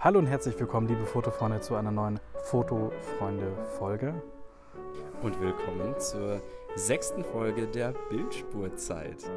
[0.00, 4.14] Hallo und herzlich willkommen, liebe Fotofreunde, zu einer neuen Fotofreunde-Folge.
[5.22, 6.40] Und willkommen zur
[6.76, 9.28] sechsten Folge der Bildspurzeit.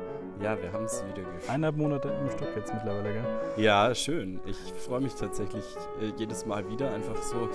[0.41, 1.49] Ja, wir haben es wieder geschafft.
[1.49, 3.23] Eineinhalb Monate im Stück jetzt mittlerweile, gell?
[3.57, 4.39] Ja, schön.
[4.45, 5.63] Ich freue mich tatsächlich
[6.01, 6.91] äh, jedes Mal wieder.
[6.91, 7.47] Einfach so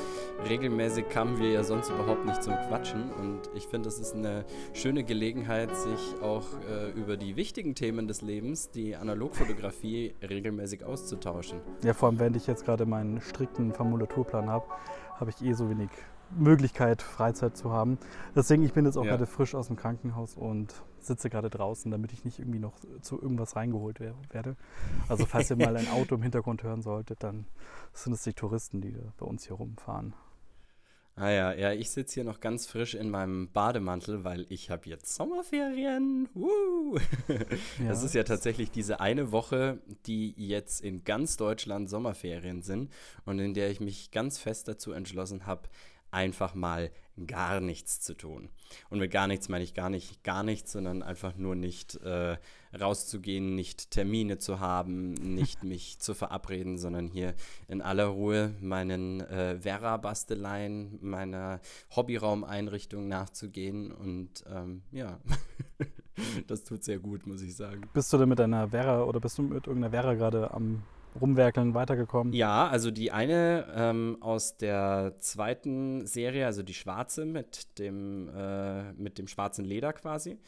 [0.48, 3.10] regelmäßig kamen wir ja sonst überhaupt nicht zum Quatschen.
[3.10, 8.06] Und ich finde, es ist eine schöne Gelegenheit, sich auch äh, über die wichtigen Themen
[8.06, 11.58] des Lebens, die Analogfotografie, regelmäßig auszutauschen.
[11.82, 14.66] Ja, vor allem, während ich jetzt gerade meinen strikten Formulaturplan habe,
[15.18, 15.90] habe ich eh so wenig
[16.36, 17.98] Möglichkeit, Freizeit zu haben.
[18.34, 19.12] Deswegen, ich bin jetzt auch Ja.
[19.12, 20.74] gerade frisch aus dem Krankenhaus und
[21.06, 24.56] sitze gerade draußen, damit ich nicht irgendwie noch zu irgendwas reingeholt wer- werde.
[25.08, 27.46] Also falls ihr mal ein Auto im Hintergrund hören solltet, dann
[27.92, 30.14] sind es die Touristen, die bei uns hier rumfahren.
[31.18, 34.86] Ah ja, ja, ich sitze hier noch ganz frisch in meinem Bademantel, weil ich habe
[34.90, 36.28] jetzt Sommerferien.
[36.34, 36.98] Woo!
[37.88, 42.92] Das ist ja tatsächlich diese eine Woche, die jetzt in ganz Deutschland Sommerferien sind
[43.24, 45.62] und in der ich mich ganz fest dazu entschlossen habe,
[46.10, 46.90] einfach mal
[47.26, 48.50] gar nichts zu tun.
[48.90, 52.36] Und mit gar nichts meine ich gar nicht gar nichts, sondern einfach nur nicht äh,
[52.78, 57.34] rauszugehen, nicht Termine zu haben, nicht mich zu verabreden, sondern hier
[57.68, 61.60] in aller Ruhe meinen äh, Vera-Basteleien, meiner
[61.94, 63.92] Hobbyraumeinrichtung nachzugehen.
[63.92, 65.20] Und ähm, ja,
[66.46, 67.82] das tut sehr gut, muss ich sagen.
[67.94, 70.82] Bist du denn mit deiner Vera oder bist du mit irgendeiner Vera gerade am
[71.16, 72.32] Rumwerkeln weitergekommen?
[72.32, 78.92] Ja, also die eine ähm, aus der zweiten Serie, also die schwarze mit dem, äh,
[78.92, 80.38] mit dem schwarzen Leder quasi,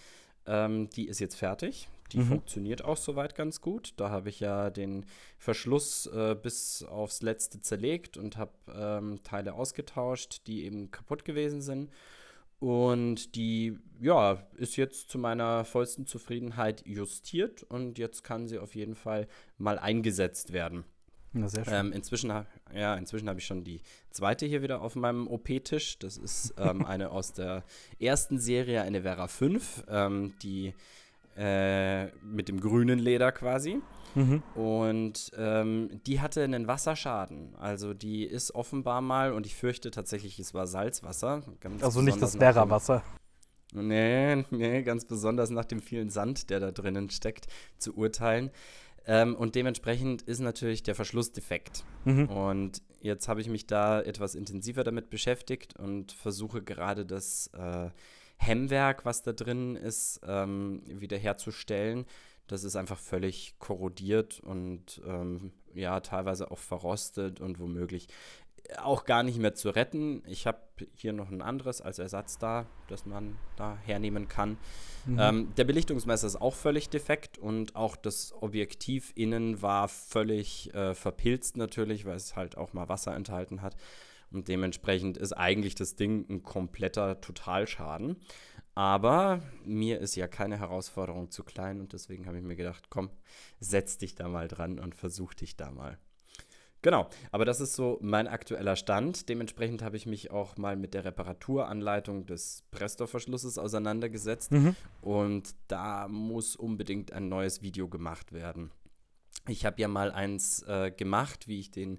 [0.46, 1.88] ähm, die ist jetzt fertig.
[2.12, 2.24] Die Mhm.
[2.24, 3.92] funktioniert auch soweit ganz gut.
[3.98, 5.04] Da habe ich ja den
[5.38, 11.60] Verschluss äh, bis aufs letzte zerlegt und habe ähm, Teile ausgetauscht, die eben kaputt gewesen
[11.60, 11.90] sind.
[12.60, 18.74] Und die, ja, ist jetzt zu meiner vollsten Zufriedenheit justiert und jetzt kann sie auf
[18.74, 19.28] jeden Fall
[19.58, 20.84] mal eingesetzt werden.
[21.32, 21.74] Na, sehr schön.
[21.74, 22.32] Ähm, inzwischen
[22.74, 23.80] ja, inzwischen habe ich schon die
[24.10, 25.98] zweite hier wieder auf meinem OP-Tisch.
[25.98, 27.64] Das ist ähm, eine aus der
[28.00, 30.74] ersten Serie, eine Vera 5, ähm, die
[31.38, 33.80] äh, mit dem grünen Leder quasi.
[34.14, 34.42] Mhm.
[34.54, 37.54] Und ähm, die hatte einen Wasserschaden.
[37.56, 41.42] Also die ist offenbar mal, und ich fürchte tatsächlich, es war Salzwasser.
[41.80, 43.02] Also nicht das Vera-Wasser.
[43.72, 48.50] Nee, nee, ganz besonders nach dem vielen Sand, der da drinnen steckt, zu urteilen.
[49.06, 51.84] Ähm, und dementsprechend ist natürlich der Verschluss defekt.
[52.04, 52.26] Mhm.
[52.28, 57.90] Und jetzt habe ich mich da etwas intensiver damit beschäftigt und versuche gerade das äh,
[58.38, 62.06] Hemmwerk, was da drin ist, ähm, wiederherzustellen.
[62.46, 68.08] Das ist einfach völlig korrodiert und ähm, ja, teilweise auch verrostet und womöglich
[68.76, 70.22] auch gar nicht mehr zu retten.
[70.26, 70.58] Ich habe
[70.94, 74.58] hier noch ein anderes als Ersatz da, das man da hernehmen kann.
[75.06, 75.18] Mhm.
[75.18, 80.94] Ähm, der Belichtungsmesser ist auch völlig defekt und auch das Objektiv innen war völlig äh,
[80.94, 83.76] verpilzt natürlich, weil es halt auch mal Wasser enthalten hat.
[84.30, 88.16] Und dementsprechend ist eigentlich das Ding ein kompletter Totalschaden.
[88.74, 93.10] Aber mir ist ja keine Herausforderung zu klein und deswegen habe ich mir gedacht, komm,
[93.58, 95.98] setz dich da mal dran und versuch dich da mal.
[96.80, 99.28] Genau, aber das ist so mein aktueller Stand.
[99.28, 104.76] Dementsprechend habe ich mich auch mal mit der Reparaturanleitung des Presto-Verschlusses auseinandergesetzt Mhm.
[105.00, 108.70] und da muss unbedingt ein neues Video gemacht werden.
[109.48, 111.98] Ich habe ja mal eins äh, gemacht, wie ich den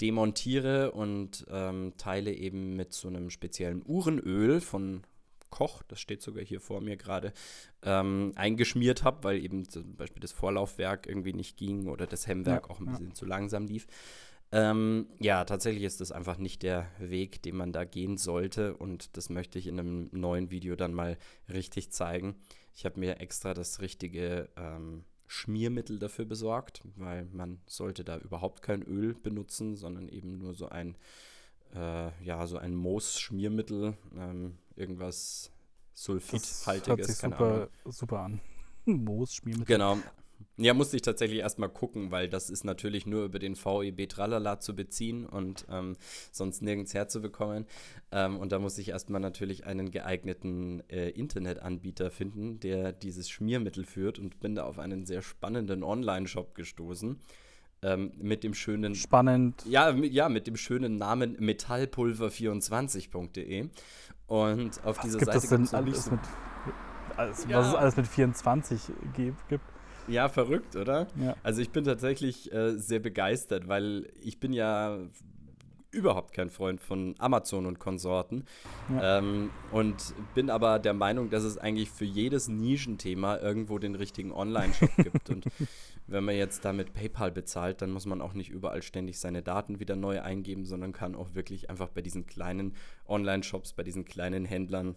[0.00, 5.02] demontiere und ähm, Teile eben mit so einem speziellen Uhrenöl von
[5.50, 7.32] Koch, das steht sogar hier vor mir gerade,
[7.82, 12.66] ähm, eingeschmiert habe, weil eben zum Beispiel das Vorlaufwerk irgendwie nicht ging oder das Hemmwerk
[12.66, 12.92] Ja, auch ein ja.
[12.92, 13.86] bisschen zu langsam lief.
[14.52, 19.16] Ähm, ja, tatsächlich ist das einfach nicht der Weg, den man da gehen sollte und
[19.16, 21.18] das möchte ich in einem neuen Video dann mal
[21.52, 22.36] richtig zeigen.
[22.74, 28.62] Ich habe mir extra das richtige ähm, Schmiermittel dafür besorgt, weil man sollte da überhaupt
[28.62, 30.96] kein Öl benutzen, sondern eben nur so ein,
[31.74, 35.50] äh, ja, so ein Moos-Schmiermittel, ähm, irgendwas
[35.92, 38.40] Das hört Sulfidhaltiges, sich super, super an.
[38.84, 39.74] Moos, Schmiermittel.
[39.76, 39.98] Genau.
[40.58, 44.58] Ja, musste ich tatsächlich erstmal gucken, weil das ist natürlich nur über den VEB Tralala
[44.58, 45.96] zu beziehen und ähm,
[46.32, 47.66] sonst nirgends herzubekommen.
[48.10, 53.84] Ähm, und da musste ich erstmal natürlich einen geeigneten äh, Internetanbieter finden, der dieses Schmiermittel
[53.84, 57.20] führt und bin da auf einen sehr spannenden Online-Shop gestoßen.
[57.82, 59.62] Ähm, mit dem schönen Spannend.
[59.66, 63.68] ja, mit, ja, mit dem schönen Namen metallpulver24.de.
[64.26, 66.20] Und auf Was dieser gibt Seite denn alles mit,
[67.16, 67.58] alles, Ja.
[67.58, 68.80] was es alles mit 24
[69.14, 69.48] gibt?
[69.48, 69.64] gibt?
[70.08, 71.06] Ja, verrückt, oder?
[71.20, 71.36] Ja.
[71.42, 74.98] Also ich bin tatsächlich äh, sehr begeistert, weil ich bin ja
[75.96, 78.44] überhaupt kein Freund von Amazon und Konsorten.
[78.90, 79.18] Ja.
[79.18, 84.32] Ähm, und bin aber der Meinung, dass es eigentlich für jedes Nischenthema irgendwo den richtigen
[84.32, 85.30] Online-Shop gibt.
[85.30, 85.46] Und
[86.06, 89.80] wenn man jetzt damit PayPal bezahlt, dann muss man auch nicht überall ständig seine Daten
[89.80, 92.74] wieder neu eingeben, sondern kann auch wirklich einfach bei diesen kleinen
[93.08, 94.96] Online-Shops, bei diesen kleinen Händlern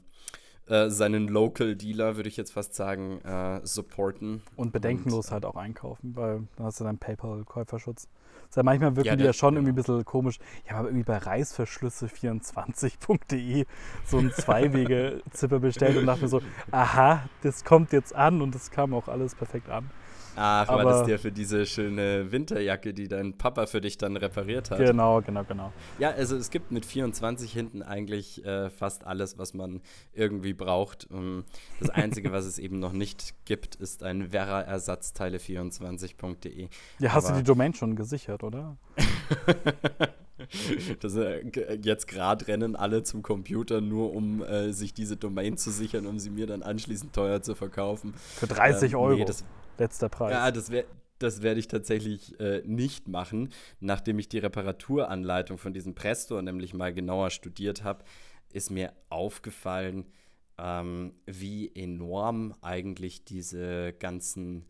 [0.70, 4.44] äh, seinen Local Dealer, würde ich jetzt fast sagen, äh, supporten.
[4.56, 8.04] Und bedenkenlos und, halt auch einkaufen, weil dann hast du deinen PayPal-Käuferschutz.
[8.04, 10.40] Das ist ja manchmal wirken ja, die ja schon irgendwie ein bisschen komisch.
[10.66, 13.66] Ich habe irgendwie bei Reißverschlüsse24.de
[14.06, 18.72] so einen Zweiwege-Zipper bestellt und dachte mir so, aha, das kommt jetzt an und das
[18.72, 19.92] kam auch alles perfekt an.
[20.42, 24.16] Ach, Aber, war das der für diese schöne Winterjacke, die dein Papa für dich dann
[24.16, 24.78] repariert hat?
[24.78, 25.74] Genau, genau, genau.
[25.98, 29.82] Ja, also es gibt mit 24 hinten eigentlich äh, fast alles, was man
[30.14, 31.12] irgendwie braucht.
[31.12, 31.44] Um,
[31.82, 36.70] das Einzige, was es eben noch nicht gibt, ist ein Werra-Ersatzteile24.de.
[37.00, 38.78] Ja, hast Aber du die Domain schon gesichert, oder?
[41.00, 41.44] Das, äh,
[41.82, 46.20] jetzt gerade rennen alle zum Computer, nur um äh, sich diese Domain zu sichern, um
[46.20, 48.14] sie mir dann anschließend teuer zu verkaufen.
[48.16, 49.18] Für 30 ähm, Euro.
[49.18, 49.44] Nee, das,
[49.78, 50.34] Letzter Preis.
[50.34, 50.86] Ja, das wäre
[51.20, 53.50] das werde ich tatsächlich äh, nicht machen.
[53.82, 58.06] Nachdem ich die Reparaturanleitung von diesem Presto nämlich mal genauer studiert habe,
[58.54, 60.06] ist mir aufgefallen,
[60.58, 64.66] ähm, wie enorm eigentlich diese ganzen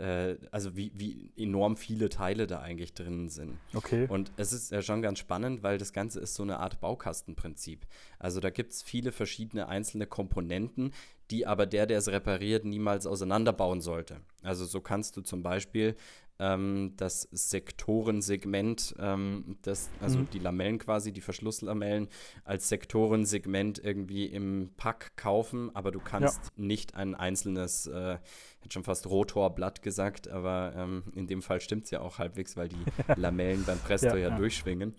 [0.00, 3.58] äh, also wie, wie enorm viele Teile da eigentlich drin sind.
[3.74, 4.06] Okay.
[4.08, 7.86] Und es ist ja schon ganz spannend, weil das Ganze ist so eine Art Baukastenprinzip.
[8.18, 10.92] Also da gibt es viele verschiedene einzelne Komponenten,
[11.30, 14.20] die aber der, der es repariert, niemals auseinanderbauen sollte.
[14.42, 15.94] Also so kannst du zum Beispiel
[16.40, 20.30] ähm, das Sektorensegment, ähm, das, also mhm.
[20.32, 22.08] die Lamellen quasi, die Verschlusslamellen
[22.44, 26.50] als Sektorensegment irgendwie im Pack kaufen, aber du kannst ja.
[26.56, 28.18] nicht ein einzelnes, äh,
[28.60, 32.56] hätte schon fast Rotorblatt gesagt, aber ähm, in dem Fall stimmt es ja auch halbwegs,
[32.56, 32.84] weil die
[33.16, 34.36] Lamellen beim Presto ja, ja, ja.
[34.36, 34.94] durchschwingen.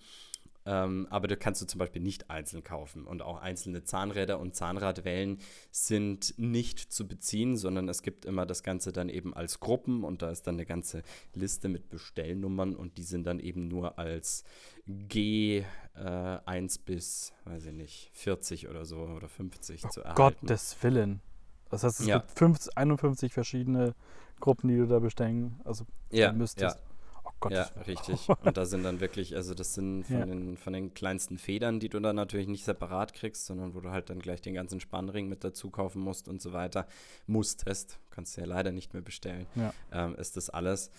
[0.66, 3.06] Ähm, aber da kannst du zum Beispiel nicht einzeln kaufen.
[3.06, 5.40] Und auch einzelne Zahnräder und Zahnradwellen
[5.72, 10.22] sind nicht zu beziehen, sondern es gibt immer das Ganze dann eben als Gruppen und
[10.22, 11.02] da ist dann eine ganze
[11.34, 14.44] Liste mit Bestellnummern und die sind dann eben nur als
[14.88, 15.66] G1
[15.96, 20.18] äh, bis, weiß ich nicht, 40 oder so oder 50 oh zu erhalten.
[20.48, 21.22] Gottes Willen.
[21.72, 22.20] Das heißt, es ja.
[22.20, 23.96] gibt 50, 51 verschiedene
[24.40, 26.78] Gruppen, die du da bestellen also ja, müsstest.
[26.78, 26.92] Ja.
[27.42, 27.54] Gott.
[27.54, 28.30] Ja, richtig.
[28.44, 30.26] Und da sind dann wirklich, also das sind von, ja.
[30.26, 33.90] den, von den kleinsten Federn, die du dann natürlich nicht separat kriegst, sondern wo du
[33.90, 36.88] halt dann gleich den ganzen Spannring mit dazu kaufen musst und so weiter.
[37.26, 39.74] Musstest, kannst du ja leider nicht mehr bestellen, ja.
[39.92, 40.92] ähm, ist das alles.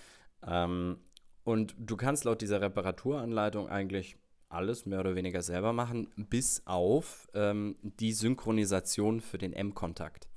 [0.45, 0.99] Ähm,
[1.45, 4.17] und du kannst laut dieser Reparaturanleitung eigentlich
[4.49, 10.29] alles mehr oder weniger selber machen, bis auf ähm, die Synchronisation für den M-Kontakt.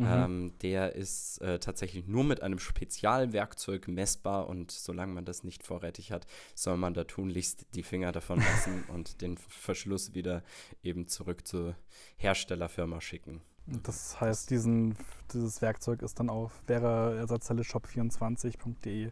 [0.00, 0.06] Mhm.
[0.06, 5.62] Ähm, der ist äh, tatsächlich nur mit einem Spezialwerkzeug messbar und solange man das nicht
[5.62, 10.42] vorrätig hat, soll man da tunlichst die Finger davon lassen und den Verschluss wieder
[10.82, 11.76] eben zurück zur
[12.16, 13.42] Herstellerfirma schicken.
[13.66, 14.96] Das heißt, diesen,
[15.32, 19.10] dieses Werkzeug ist dann auf Ersatzteile shop24.de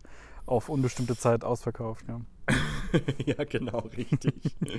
[0.48, 2.20] auf unbestimmte Zeit ausverkauft, ja.
[3.26, 4.32] ja, genau, richtig.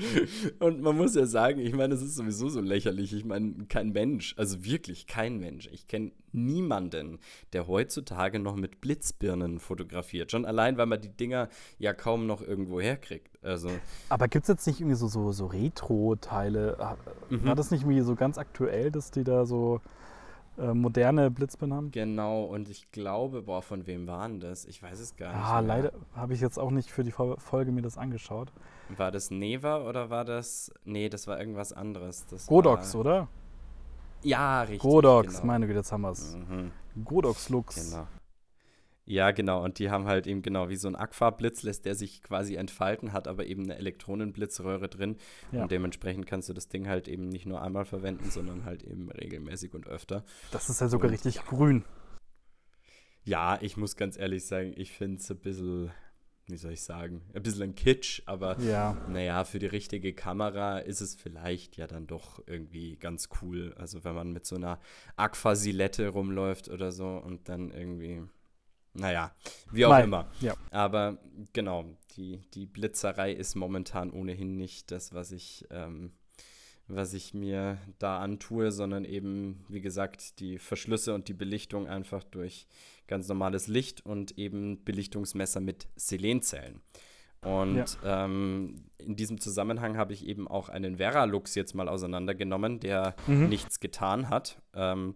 [0.59, 3.13] und man muss ja sagen, ich meine, es ist sowieso so lächerlich.
[3.13, 5.69] Ich meine, kein Mensch, also wirklich kein Mensch.
[5.71, 7.19] Ich kenne niemanden,
[7.53, 10.31] der heutzutage noch mit Blitzbirnen fotografiert.
[10.31, 13.43] Schon allein, weil man die Dinger ja kaum noch irgendwo herkriegt.
[13.43, 13.69] Also
[14.09, 16.97] Aber gibt es jetzt nicht irgendwie so, so, so Retro-Teile?
[17.29, 17.45] Mhm.
[17.45, 19.81] War das nicht irgendwie so ganz aktuell, dass die da so
[20.59, 21.91] äh, moderne Blitzbirnen haben.
[21.91, 24.65] Genau, und ich glaube, boah, von wem waren das?
[24.65, 25.45] Ich weiß es gar nicht.
[25.45, 28.51] Ah, leider habe ich jetzt auch nicht für die Folge mir das angeschaut.
[28.95, 30.71] War das Neva oder war das.
[30.83, 32.25] Nee, das war irgendwas anderes.
[32.27, 33.27] Das Godox, war, oder?
[34.21, 34.79] Ja, richtig.
[34.79, 35.45] Godox, genau.
[35.47, 36.35] meine Güte, jetzt haben wir es.
[36.35, 36.71] Mhm.
[37.05, 37.91] Godox Lux.
[37.91, 38.07] Genau.
[39.09, 39.63] Ja, genau.
[39.63, 43.11] Und die haben halt eben genau wie so ein Aquablitz, lässt der sich quasi entfalten,
[43.11, 45.17] hat aber eben eine Elektronenblitzröhre drin.
[45.51, 45.63] Ja.
[45.63, 49.09] Und dementsprechend kannst du das Ding halt eben nicht nur einmal verwenden, sondern halt eben
[49.09, 50.23] regelmäßig und öfter.
[50.51, 51.85] Das ist ja sogar und, richtig grün.
[53.23, 55.91] Ja, ich muss ganz ehrlich sagen, ich finde es ein bisschen,
[56.45, 58.95] wie soll ich sagen, ein bisschen ein Kitsch, aber ja.
[59.09, 63.73] naja, für die richtige Kamera ist es vielleicht ja dann doch irgendwie ganz cool.
[63.75, 64.79] Also wenn man mit so einer
[65.15, 68.21] Aquasilette rumläuft oder so und dann irgendwie
[68.93, 69.31] naja,
[69.71, 70.05] wie auch Nein.
[70.05, 70.27] immer.
[70.41, 70.55] Ja.
[70.71, 71.17] Aber
[71.53, 76.11] genau, die, die Blitzerei ist momentan ohnehin nicht das, was ich, ähm,
[76.87, 82.23] was ich mir da antue, sondern eben, wie gesagt, die Verschlüsse und die Belichtung einfach
[82.23, 82.67] durch
[83.07, 86.81] ganz normales Licht und eben Belichtungsmesser mit Selenzellen.
[87.41, 88.25] Und ja.
[88.25, 93.47] ähm, in diesem Zusammenhang habe ich eben auch einen Veralux jetzt mal auseinandergenommen, der mhm.
[93.47, 94.61] nichts getan hat.
[94.73, 95.15] Ähm,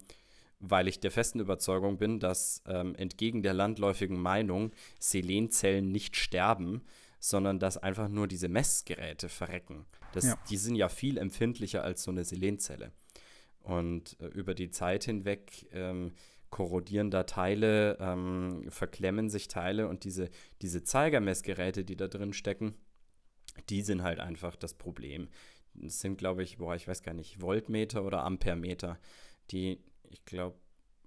[0.66, 6.84] weil ich der festen Überzeugung bin, dass ähm, entgegen der landläufigen Meinung Selenzellen nicht sterben,
[7.20, 9.86] sondern dass einfach nur diese Messgeräte verrecken.
[10.14, 10.40] Das, ja.
[10.50, 12.94] Die sind ja viel empfindlicher als so eine Selenzelle.
[13.60, 16.14] Und äh, über die Zeit hinweg ähm,
[16.50, 20.30] korrodieren da Teile, ähm, verklemmen sich Teile und diese,
[20.62, 22.74] diese Zeigermessgeräte, die da drin stecken,
[23.70, 25.28] die sind halt einfach das Problem.
[25.74, 29.00] Das sind, glaube ich, boah, ich weiß gar nicht, Voltmeter oder Ampermeter,
[29.52, 29.80] die,
[30.14, 30.56] ich glaube,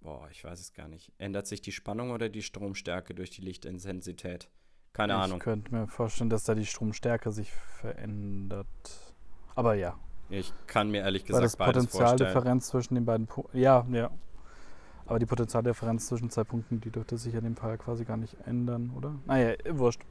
[0.00, 1.12] boah, ich weiß es gar nicht.
[1.18, 4.50] Ändert sich die Spannung oder die Stromstärke durch die Lichtintensität?
[4.92, 5.38] Keine ich Ahnung.
[5.38, 8.66] Ich könnte mir vorstellen, dass da die Stromstärke sich verändert.
[9.54, 9.98] Aber ja.
[10.28, 13.56] Ich kann mir ehrlich gesagt Weil das beides Potentialdifferenz zwischen den beiden Punkten.
[13.58, 14.10] Ja, ja.
[15.06, 18.36] Aber die Potentialdifferenz zwischen zwei Punkten, die dürfte sich in dem Fall quasi gar nicht
[18.44, 19.14] ändern, oder?
[19.24, 20.02] Naja, wurscht.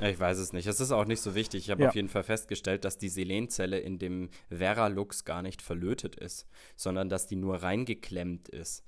[0.00, 0.66] Ich weiß es nicht.
[0.66, 1.64] Es ist auch nicht so wichtig.
[1.64, 1.88] Ich habe ja.
[1.88, 7.08] auf jeden Fall festgestellt, dass die Selenzelle in dem Veralux gar nicht verlötet ist, sondern
[7.08, 8.84] dass die nur reingeklemmt ist.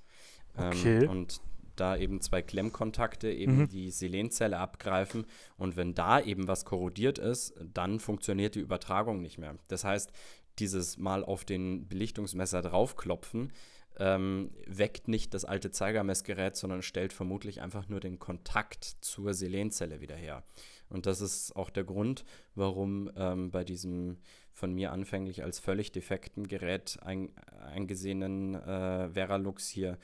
[0.57, 1.03] Ähm, okay.
[1.03, 1.41] Ähm, und
[1.75, 3.69] da eben zwei Klemmkontakte eben mhm.
[3.69, 5.25] die Selenzelle abgreifen.
[5.57, 9.55] Und wenn da eben was korrodiert ist, dann funktioniert die Übertragung nicht mehr.
[9.67, 10.11] Das heißt,
[10.59, 13.51] dieses Mal auf den Belichtungsmesser draufklopfen,
[13.97, 20.01] ähm, weckt nicht das alte Zeigermessgerät, sondern stellt vermutlich einfach nur den Kontakt zur Selenzelle
[20.01, 20.43] wieder her.
[20.91, 24.17] Und das ist auch der Grund, warum ähm, bei diesem
[24.53, 27.29] von mir anfänglich als völlig defekten Gerät ein,
[27.73, 29.97] eingesehenen äh, Veralux hier,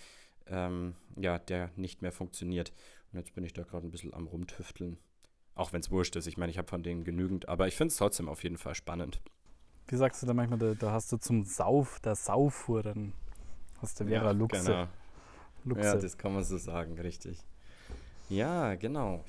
[0.48, 2.72] ähm, ja, der nicht mehr funktioniert.
[3.12, 4.98] Und jetzt bin ich da gerade ein bisschen am rumtüfteln.
[5.56, 6.28] Auch wenn es wurscht ist.
[6.28, 8.76] Ich meine, ich habe von denen genügend, aber ich finde es trotzdem auf jeden Fall
[8.76, 9.22] spannend.
[9.88, 13.14] Wie sagst du da manchmal, da, da hast du zum Sauf, der Sauffuhr, dann
[13.82, 14.64] hast du Vera ja, Luxe.
[14.64, 14.88] Genau.
[15.64, 15.84] Luxe.
[15.84, 17.40] Ja, das kann man so sagen, richtig.
[18.30, 19.24] Ja, genau.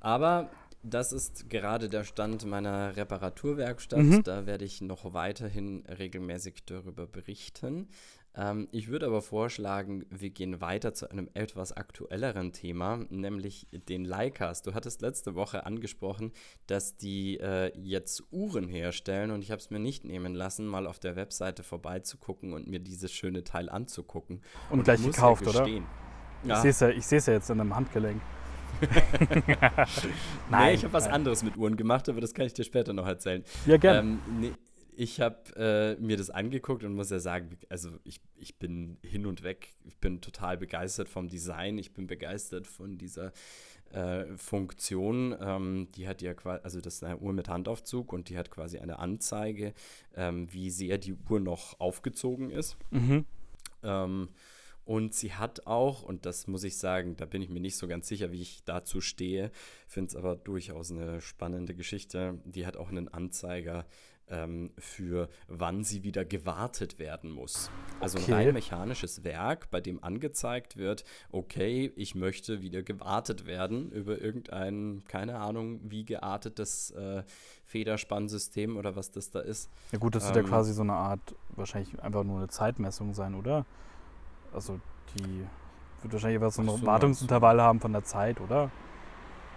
[0.00, 0.50] Aber
[0.82, 3.98] das ist gerade der Stand meiner Reparaturwerkstatt.
[3.98, 4.22] Mhm.
[4.22, 7.88] Da werde ich noch weiterhin regelmäßig darüber berichten.
[8.36, 14.04] Ähm, ich würde aber vorschlagen, wir gehen weiter zu einem etwas aktuelleren Thema, nämlich den
[14.04, 14.62] Leicas.
[14.62, 16.32] Du hattest letzte Woche angesprochen,
[16.66, 20.86] dass die äh, jetzt Uhren herstellen und ich habe es mir nicht nehmen lassen, mal
[20.86, 24.42] auf der Webseite vorbeizugucken und mir dieses schöne Teil anzugucken.
[24.70, 25.68] Und, und gleich gekauft, ja oder?
[26.44, 26.56] Ja.
[26.56, 26.70] Ich sehe
[27.18, 28.20] es ja, ja jetzt in einem Handgelenk.
[30.50, 32.92] Nein, nee, ich habe was anderes mit Uhren gemacht, aber das kann ich dir später
[32.92, 33.44] noch erzählen.
[33.66, 34.00] Ja, gerne.
[34.00, 34.52] Ähm, nee,
[34.98, 39.26] ich habe äh, mir das angeguckt und muss ja sagen, also ich, ich bin hin
[39.26, 39.74] und weg.
[39.84, 41.76] Ich bin total begeistert vom Design.
[41.76, 43.32] Ich bin begeistert von dieser
[43.92, 45.36] äh, Funktion.
[45.38, 48.50] Ähm, die hat ja quasi, also das ist eine Uhr mit Handaufzug und die hat
[48.50, 49.74] quasi eine Anzeige,
[50.14, 52.78] ähm, wie sehr die Uhr noch aufgezogen ist.
[52.90, 53.26] Mhm.
[53.82, 54.28] Ähm,
[54.86, 57.88] und sie hat auch, und das muss ich sagen, da bin ich mir nicht so
[57.88, 59.50] ganz sicher, wie ich dazu stehe,
[59.88, 62.38] finde es aber durchaus eine spannende Geschichte.
[62.44, 63.84] Die hat auch einen Anzeiger
[64.28, 67.68] ähm, für wann sie wieder gewartet werden muss.
[67.98, 68.32] Also okay.
[68.32, 74.20] ein rein mechanisches Werk, bei dem angezeigt wird, okay, ich möchte wieder gewartet werden über
[74.20, 77.24] irgendein, keine Ahnung, wie geartetes äh,
[77.64, 79.68] Federspannsystem oder was das da ist.
[79.90, 83.14] Ja gut, das ähm, wird ja quasi so eine Art, wahrscheinlich einfach nur eine Zeitmessung
[83.14, 83.66] sein, oder?
[84.56, 84.80] Also
[85.14, 85.46] die
[86.02, 88.70] wird wahrscheinlich etwas so ein so, Wartungsintervall haben von der Zeit, oder?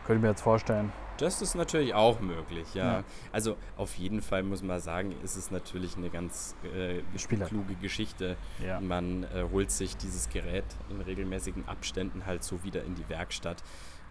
[0.06, 0.91] Könnte ich mir jetzt vorstellen.
[1.18, 3.00] Das ist natürlich auch möglich, ja.
[3.00, 3.03] ja.
[3.32, 8.38] Also auf jeden Fall muss man sagen, ist es natürlich eine ganz äh, kluge Geschichte.
[8.65, 8.79] Ja.
[8.79, 13.63] Man äh, holt sich dieses Gerät in regelmäßigen Abständen halt so wieder in die Werkstatt.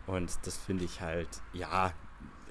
[0.06, 1.92] Und das finde ich halt, ja,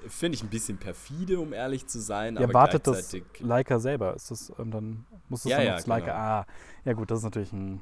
[0.06, 2.34] finde ich ein bisschen perfide, um ehrlich zu sein.
[2.34, 4.14] Ja, aber wartet das Leica selber?
[4.14, 6.06] Ist das ähm, dann muss das ja, dann ja, Leica?
[6.06, 6.16] Genau.
[6.16, 6.46] Ah,
[6.84, 7.80] ja gut, das ist natürlich ein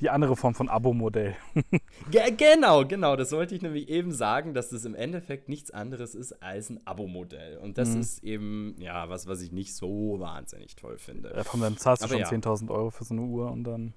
[0.00, 1.36] die andere Form von Abo-Modell.
[2.10, 3.16] genau, genau.
[3.16, 6.80] Das wollte ich nämlich eben sagen, dass das im Endeffekt nichts anderes ist als ein
[6.86, 7.58] Abo-Modell.
[7.58, 8.00] Und das mhm.
[8.00, 11.32] ist eben, ja, was, was ich nicht so wahnsinnig toll finde.
[11.34, 12.28] Ja, von dann zahlst du schon ja.
[12.28, 13.94] 10.000 Euro für so eine Uhr und dann.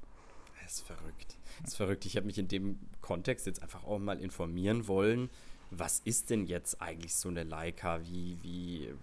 [0.63, 1.37] Das ist verrückt.
[1.61, 2.05] Das ist verrückt.
[2.05, 5.29] Ich habe mich in dem Kontext jetzt einfach auch mal informieren wollen.
[5.71, 8.01] Was ist denn jetzt eigentlich so eine Leica?
[8.03, 8.93] Wie, wie,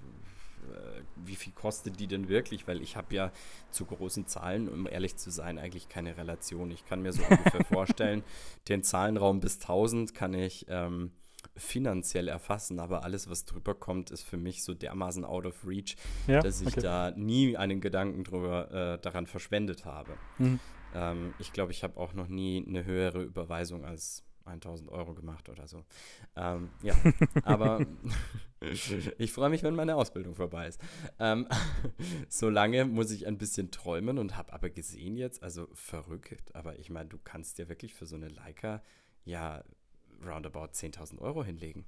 [1.16, 2.66] wie viel kostet die denn wirklich?
[2.68, 3.32] Weil ich habe ja
[3.70, 6.70] zu großen Zahlen, um ehrlich zu sein, eigentlich keine Relation.
[6.70, 8.22] Ich kann mir so ungefähr vorstellen,
[8.68, 11.12] den Zahlenraum bis 1000 kann ich ähm,
[11.56, 15.96] finanziell erfassen, aber alles, was drüber kommt, ist für mich so dermaßen out of reach,
[16.26, 16.40] ja?
[16.40, 16.80] dass ich okay.
[16.80, 20.12] da nie einen Gedanken drüber äh, daran verschwendet habe.
[20.38, 20.60] Mhm.
[20.94, 25.48] Ähm, ich glaube, ich habe auch noch nie eine höhere Überweisung als 1000 Euro gemacht
[25.48, 25.84] oder so.
[26.36, 26.94] Ähm, ja,
[27.42, 27.84] aber
[29.18, 30.80] ich freue mich, wenn meine Ausbildung vorbei ist.
[31.18, 31.46] Ähm,
[32.28, 36.90] solange muss ich ein bisschen träumen und habe aber gesehen jetzt, also verrückt, aber ich
[36.90, 38.82] meine, du kannst dir wirklich für so eine Leica
[39.24, 39.62] ja
[40.24, 41.84] roundabout 10.000 Euro hinlegen.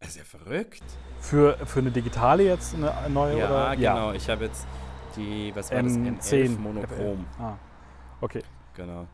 [0.00, 0.82] Das ist ja verrückt.
[1.20, 3.38] Für, für eine digitale jetzt eine neue?
[3.38, 3.76] Ja, oder?
[3.76, 4.10] genau.
[4.10, 4.14] Ja.
[4.14, 4.66] Ich habe jetzt
[5.16, 6.32] die, was war M10 das?
[6.32, 7.26] M11 Monochrom.
[7.38, 7.56] Ah,
[8.20, 8.42] okay.
[8.74, 9.06] Genau.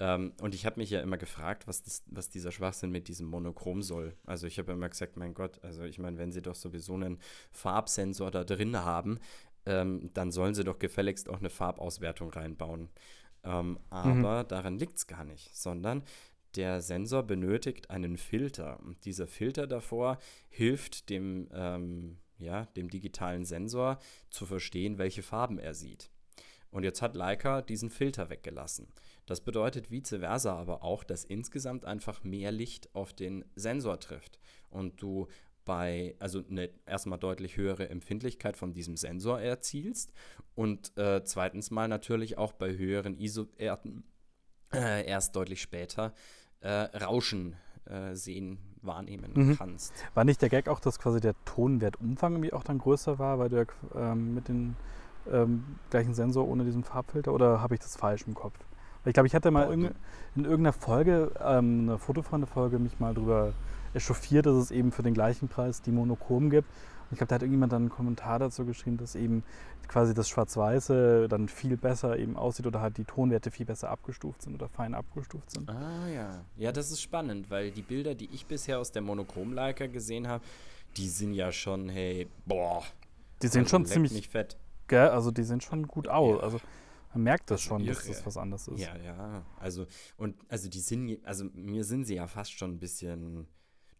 [0.00, 3.26] Ähm, und ich habe mich ja immer gefragt, was, das, was dieser Schwachsinn mit diesem
[3.26, 4.16] Monochrom soll.
[4.24, 7.18] Also ich habe immer gesagt, mein Gott, also ich meine, wenn sie doch sowieso einen
[7.52, 9.20] Farbsensor da drin haben,
[9.66, 12.88] ähm, dann sollen sie doch gefälligst auch eine Farbauswertung reinbauen.
[13.44, 14.48] Ähm, aber mhm.
[14.48, 16.02] daran liegt es gar nicht, sondern
[16.56, 18.80] der Sensor benötigt einen Filter.
[18.80, 23.98] Und dieser Filter davor hilft dem, ähm, ja, dem digitalen Sensor
[24.30, 26.10] zu verstehen, welche Farben er sieht.
[26.70, 28.88] Und jetzt hat Leica diesen Filter weggelassen.
[29.30, 34.40] Das bedeutet vice versa aber auch, dass insgesamt einfach mehr Licht auf den Sensor trifft
[34.70, 35.28] und du
[35.64, 40.12] bei, also eine erstmal deutlich höhere Empfindlichkeit von diesem Sensor erzielst
[40.56, 44.02] und äh, zweitens mal natürlich auch bei höheren ISO-Werten
[44.74, 46.12] äh, erst deutlich später
[46.58, 49.56] äh, Rauschen äh, sehen, wahrnehmen mhm.
[49.56, 49.92] kannst.
[50.14, 53.48] War nicht der Gag auch, dass quasi der Tonwertumfang irgendwie auch dann größer war, weil
[53.48, 54.74] du ja ähm, mit dem
[55.30, 58.58] ähm, gleichen Sensor ohne diesen Farbfilter oder habe ich das falsch im Kopf?
[59.04, 59.90] Ich glaube, ich hatte mal in,
[60.36, 63.52] in irgendeiner Folge, ähm, eine Fotofreunde-Folge, mich mal darüber
[63.94, 66.68] echauffiert, dass es eben für den gleichen Preis die Monochrom gibt.
[66.68, 69.42] Und ich glaube, da hat irgendjemand dann einen Kommentar dazu geschrieben, dass eben
[69.88, 74.42] quasi das Schwarz-Weiße dann viel besser eben aussieht oder halt die Tonwerte viel besser abgestuft
[74.42, 75.68] sind oder fein abgestuft sind.
[75.68, 76.44] Ah ja.
[76.56, 80.44] Ja, das ist spannend, weil die Bilder, die ich bisher aus der Monochrom-Leica gesehen habe,
[80.96, 82.84] die sind ja schon, hey, boah.
[83.42, 84.56] Die sind also schon ziemlich fett.
[84.86, 85.08] Gell?
[85.08, 86.38] Also die sehen schon gut aus.
[86.38, 86.44] Ja.
[86.44, 86.60] Also
[87.12, 88.80] man merkt das schon, dass das was anderes ist.
[88.80, 89.44] Ja, ja.
[89.58, 89.86] Also,
[90.16, 93.48] und also die sind, also mir sind sie ja fast schon ein bisschen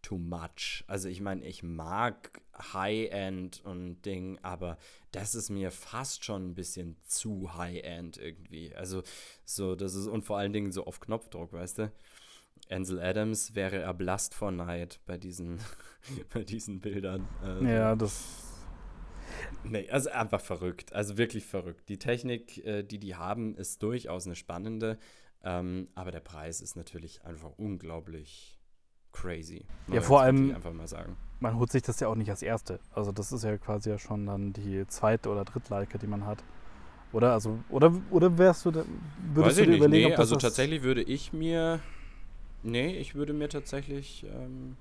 [0.02, 0.84] too much.
[0.86, 2.40] Also ich meine, ich mag
[2.72, 4.78] High-End und Ding, aber
[5.12, 8.74] das ist mir fast schon ein bisschen zu High-End irgendwie.
[8.74, 9.02] Also
[9.44, 11.92] so, das ist, und vor allen Dingen so auf Knopfdruck, weißt du?
[12.68, 15.60] Ansel Adams wäre erblasst vor Neid bei diesen,
[16.32, 17.26] bei diesen Bildern.
[17.42, 18.49] Also, ja, das.
[19.64, 20.92] Nee, also einfach verrückt.
[20.92, 21.88] Also wirklich verrückt.
[21.88, 24.98] Die Technik, äh, die die haben, ist durchaus eine spannende.
[25.42, 28.58] Ähm, aber der Preis ist natürlich einfach unglaublich
[29.12, 29.64] crazy.
[29.88, 31.16] Ja, vor allem, einfach mal sagen.
[31.40, 32.78] man holt sich das ja auch nicht als erste.
[32.92, 36.44] Also das ist ja quasi ja schon dann die zweite oder drittleiche, die man hat.
[37.12, 37.32] Oder?
[37.32, 38.86] Also, oder, oder wärst du, würdest
[39.34, 41.80] Weiß du dir überlegen, nee, ob das Also tatsächlich würde ich mir,
[42.62, 44.76] nee, ich würde mir tatsächlich ähm,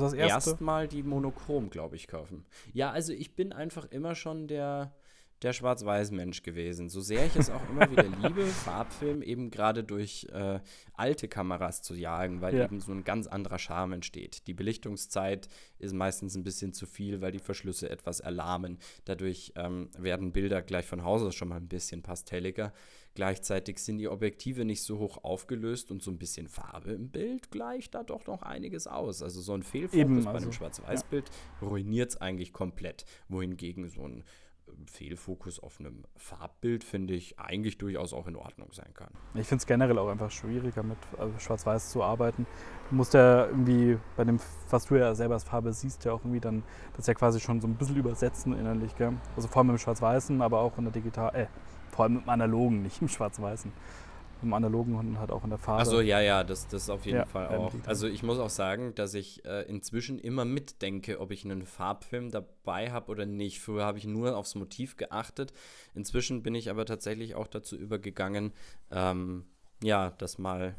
[0.00, 0.50] das das erste?
[0.50, 2.44] erstmal die Monochrom, glaube ich, kaufen.
[2.72, 4.92] Ja, also ich bin einfach immer schon der
[5.42, 6.88] der Schwarz-Weiß-Mensch gewesen.
[6.88, 10.60] So sehr ich es auch immer wieder liebe, Farbfilm eben gerade durch äh,
[10.94, 12.64] alte Kameras zu jagen, weil ja.
[12.64, 14.46] eben so ein ganz anderer Charme entsteht.
[14.46, 18.78] Die Belichtungszeit ist meistens ein bisschen zu viel, weil die Verschlüsse etwas erlahmen.
[19.04, 22.72] Dadurch ähm, werden Bilder gleich von Haus aus schon mal ein bisschen pastelliger.
[23.16, 27.50] Gleichzeitig sind die Objektive nicht so hoch aufgelöst und so ein bisschen Farbe im Bild
[27.50, 29.22] gleicht da doch noch einiges aus.
[29.22, 31.30] Also so ein Fehlfokus Eben, bei einem also, Schwarz-Weiß-Bild
[31.62, 31.66] ja.
[31.66, 33.06] ruiniert es eigentlich komplett.
[33.28, 34.22] Wohingegen so ein
[34.86, 39.08] Fehlfokus auf einem Farbbild, finde ich, eigentlich durchaus auch in Ordnung sein kann.
[39.34, 42.46] Ich finde es generell auch einfach schwieriger, mit also Schwarz-Weiß zu arbeiten.
[42.90, 44.38] Du musst ja irgendwie bei dem,
[44.70, 46.62] was du ja selber als Farbe siehst, ja auch irgendwie dann
[46.96, 48.94] das ja quasi schon so ein bisschen übersetzen innerlich.
[48.96, 49.14] Gell?
[49.34, 51.46] Also vor allem im Schwarz-Weißen, aber auch in der Digital, äh,
[51.90, 53.72] vor allem im Analogen, nicht im Schwarz-Weißen
[54.42, 55.80] im analogen und halt auch in der Farbe.
[55.80, 57.72] Also ja, ja, das, das auf jeden ja, Fall auch.
[57.86, 62.30] Also ich muss auch sagen, dass ich äh, inzwischen immer mitdenke, ob ich einen Farbfilm
[62.30, 63.60] dabei habe oder nicht.
[63.60, 65.52] Früher habe ich nur aufs Motiv geachtet.
[65.94, 68.52] Inzwischen bin ich aber tatsächlich auch dazu übergegangen,
[68.90, 69.46] ähm,
[69.82, 70.74] ja, das mal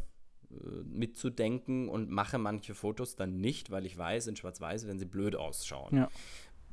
[0.50, 5.06] äh, mitzudenken und mache manche Fotos dann nicht, weil ich weiß, in Schwarz-Weiß werden sie
[5.06, 5.96] blöd ausschauen.
[5.96, 6.10] Ja.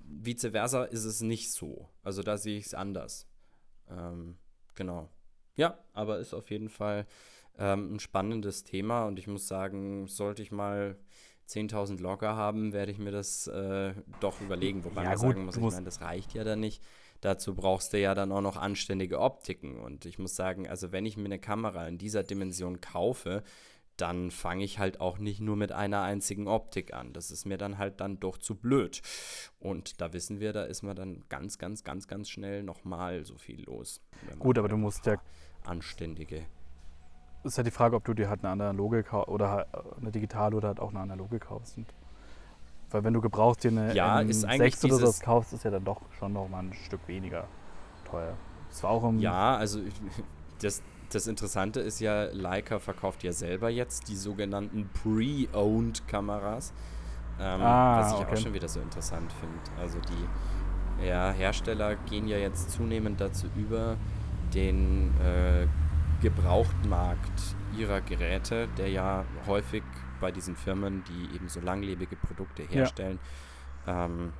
[0.07, 1.89] Vice versa ist es nicht so.
[2.03, 3.27] Also da sehe ich es anders.
[3.89, 4.37] Ähm,
[4.75, 5.11] genau.
[5.57, 7.07] Ja, aber ist auf jeden Fall
[7.59, 10.97] ähm, ein spannendes Thema und ich muss sagen, sollte ich mal
[11.49, 14.85] 10.000 Logger haben, werde ich mir das äh, doch überlegen.
[14.85, 16.83] Wobei ja, man gut, sagen muss, ich meine, das reicht ja dann nicht.
[17.21, 19.79] Dazu brauchst du ja dann auch noch anständige Optiken.
[19.79, 23.43] Und ich muss sagen, also wenn ich mir eine Kamera in dieser Dimension kaufe,
[23.97, 27.13] dann fange ich halt auch nicht nur mit einer einzigen Optik an.
[27.13, 29.03] Das ist mir dann halt dann doch zu blöd.
[29.61, 33.39] Und da wissen wir, da ist man dann ganz, ganz, ganz, ganz schnell nochmal so
[33.39, 34.01] viel los.
[34.39, 35.17] Gut, aber du musst ja
[35.65, 36.47] anständige.
[37.43, 39.67] Ist ja die Frage, ob du dir halt eine analoge oder
[40.01, 41.77] eine digitale oder halt auch eine analoge kaufst.
[41.77, 41.87] Und
[42.91, 46.01] weil wenn du gebrauchst dir eine ja, M6 oder so kaufst, ist ja dann doch
[46.19, 47.47] schon noch mal ein Stück weniger
[48.05, 48.35] teuer.
[48.71, 49.81] Das war auch im Ja, also
[50.63, 56.73] das, das Interessante ist ja, Leica verkauft ja selber jetzt die sogenannten Pre-Owned Kameras.
[57.41, 58.33] Ähm, ah, was ich okay.
[58.33, 59.59] auch schon wieder so interessant finde.
[59.81, 63.97] Also die ja, Hersteller gehen ja jetzt zunehmend dazu über,
[64.55, 65.67] den äh,
[66.23, 69.83] Gebrauchtmarkt ihrer Geräte, der ja häufig
[70.21, 73.19] bei diesen Firmen, die eben so langlebige Produkte herstellen,
[73.87, 74.33] ja, ähm,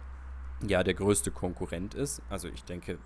[0.67, 2.23] ja der größte Konkurrent ist.
[2.31, 2.99] Also ich denke,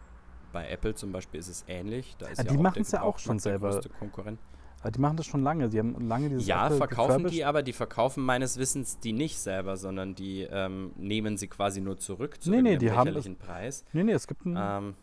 [0.52, 2.14] bei Apple zum Beispiel ist es ähnlich.
[2.18, 3.80] Da ist ja, ja die machen es ja auch schon selber.
[3.98, 4.38] Konkurrent.
[4.80, 5.68] Aber die machen das schon lange.
[5.68, 9.38] Die haben lange dieses Ja, Apple verkaufen die, aber die verkaufen meines Wissens die nicht
[9.38, 13.84] selber, sondern die ähm, nehmen sie quasi nur zurück zu nee, nee, die haben Preis.
[13.92, 14.94] Nee, nee, es gibt ein, ähm,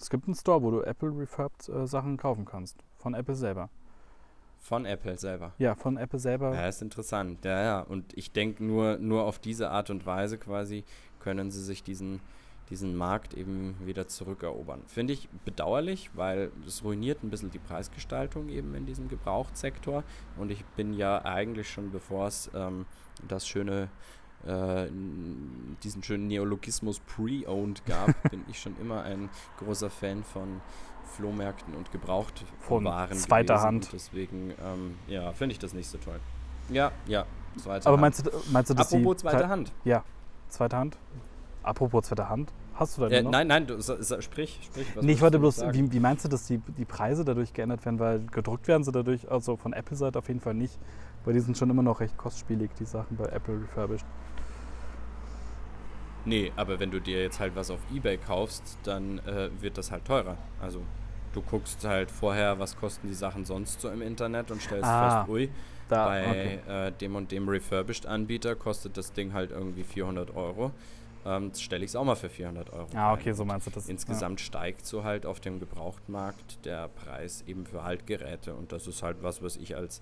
[0.00, 2.78] es gibt einen Store, wo du Apple Refurbed äh, Sachen kaufen kannst.
[2.96, 3.68] von Apple selber.
[4.58, 5.52] Von Apple selber.
[5.58, 6.54] Ja, von Apple selber.
[6.54, 7.44] Ja, ist interessant.
[7.44, 7.80] Ja, ja.
[7.80, 10.84] Und ich denke, nur, nur auf diese Art und Weise quasi
[11.18, 12.20] können sie sich diesen,
[12.68, 14.82] diesen Markt eben wieder zurückerobern.
[14.86, 20.04] Finde ich bedauerlich, weil es ruiniert ein bisschen die Preisgestaltung eben in diesem Gebrauchtsektor.
[20.36, 22.84] Und ich bin ja eigentlich schon, bevor es ähm,
[23.26, 23.88] das schöne
[24.46, 24.88] äh,
[25.82, 30.60] diesen schönen Neologismus pre-owned gab, bin ich schon immer ein großer Fan von
[31.16, 33.66] Flohmärkten und gebraucht von Waren zweiter gewesen.
[33.66, 33.90] Hand.
[33.92, 36.20] Deswegen, ähm, ja, finde ich das nicht so toll.
[36.68, 37.26] Ja, ja,
[37.56, 38.00] zweite Aber Hand.
[38.00, 39.72] meinst du, meinst du, dass Apropos die zweite Hand.
[39.84, 40.04] Ja,
[40.48, 40.98] zweite Hand.
[41.62, 42.52] Apropos zweite Hand.
[42.74, 43.30] Hast du da äh, noch?
[43.30, 44.86] Nein, nein, du, so, so, sprich, sprich.
[44.94, 47.84] Was nee, ich wollte bloß, wie, wie, meinst du, dass die, die Preise dadurch geändert
[47.84, 47.98] werden?
[47.98, 50.78] Weil gedruckt werden sie dadurch, also von Apple-Seite auf jeden Fall nicht.
[51.24, 54.06] Weil die sind schon immer noch recht kostspielig, die Sachen bei Apple refurbished.
[56.24, 59.90] Nee, aber wenn du dir jetzt halt was auf Ebay kaufst, dann äh, wird das
[59.90, 60.36] halt teurer.
[60.60, 60.82] Also
[61.32, 65.20] du guckst halt vorher, was kosten die Sachen sonst so im Internet und stellst ah,
[65.20, 65.50] fest, ui,
[65.88, 66.58] da, bei okay.
[66.68, 70.72] äh, dem und dem Refurbished-Anbieter kostet das Ding halt irgendwie 400 Euro.
[71.24, 72.88] Ähm, stelle ich es auch mal für 400 Euro.
[72.94, 73.88] Ah, okay, so meinst du das.
[73.88, 74.46] Insgesamt ja.
[74.46, 79.22] steigt so halt auf dem Gebrauchtmarkt der Preis eben für Haltgeräte und das ist halt
[79.22, 80.00] was, was ich als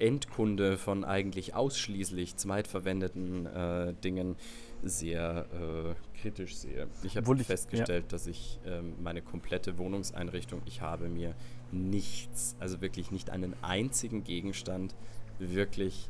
[0.00, 4.36] Endkunde von eigentlich ausschließlich zweitverwendeten äh, Dingen
[4.82, 6.88] sehr äh, kritisch sehe.
[7.02, 8.08] Ich habe festgestellt, ja.
[8.08, 11.34] dass ich ähm, meine komplette Wohnungseinrichtung, ich habe mir
[11.72, 14.94] nichts, also wirklich nicht einen einzigen Gegenstand
[15.38, 16.08] wirklich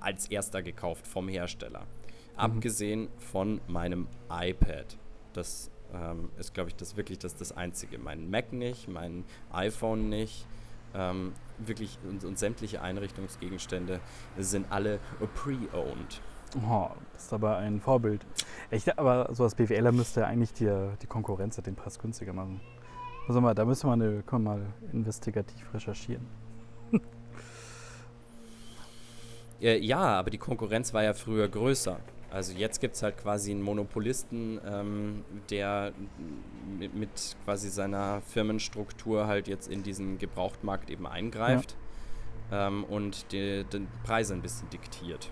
[0.00, 1.80] als erster gekauft vom Hersteller.
[1.80, 1.86] Mhm.
[2.36, 4.96] Abgesehen von meinem iPad.
[5.32, 7.98] Das ähm, ist, glaube ich, das wirklich das, das Einzige.
[7.98, 10.46] Mein Mac nicht, mein iPhone nicht.
[10.94, 14.00] Ähm, wirklich und, und sämtliche Einrichtungsgegenstände
[14.38, 15.00] sind alle
[15.34, 16.20] pre-owned.
[16.66, 18.24] Oh, bist aber ein Vorbild.
[18.70, 20.70] Echt, aber so als BWLer müsste eigentlich die,
[21.02, 22.60] die Konkurrenz den Preis günstiger machen.
[23.26, 26.26] Also mal, da müssen wir, eine, können wir mal investigativ recherchieren.
[29.60, 31.98] ja, aber die Konkurrenz war ja früher größer.
[32.30, 35.92] Also jetzt gibt es halt quasi einen Monopolisten, ähm, der
[36.94, 41.76] mit, quasi seiner Firmenstruktur halt jetzt in diesen Gebrauchtmarkt eben eingreift
[42.50, 42.66] ja.
[42.68, 45.30] ähm, und die, den Preise ein bisschen diktiert.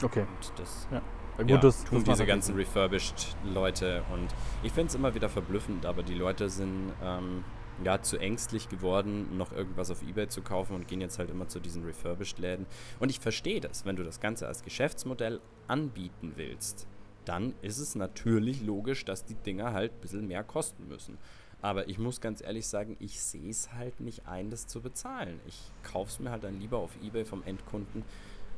[0.00, 0.06] So.
[0.06, 0.20] Okay.
[0.22, 1.00] Und das ja.
[1.38, 4.26] Gut, ja, das tun diese ganzen refurbished Leute und
[4.64, 7.44] ich finde es immer wieder verblüffend, aber die Leute sind ähm,
[7.84, 11.48] ja, zu ängstlich geworden, noch irgendwas auf Ebay zu kaufen und gehen jetzt halt immer
[11.48, 12.66] zu diesen Refurbished-Läden.
[12.98, 16.86] Und ich verstehe das, wenn du das Ganze als Geschäftsmodell anbieten willst,
[17.24, 21.18] dann ist es natürlich logisch, dass die Dinger halt ein bisschen mehr kosten müssen.
[21.60, 25.40] Aber ich muss ganz ehrlich sagen, ich sehe es halt nicht ein, das zu bezahlen.
[25.46, 28.04] Ich kaufe es mir halt dann lieber auf Ebay vom Endkunden.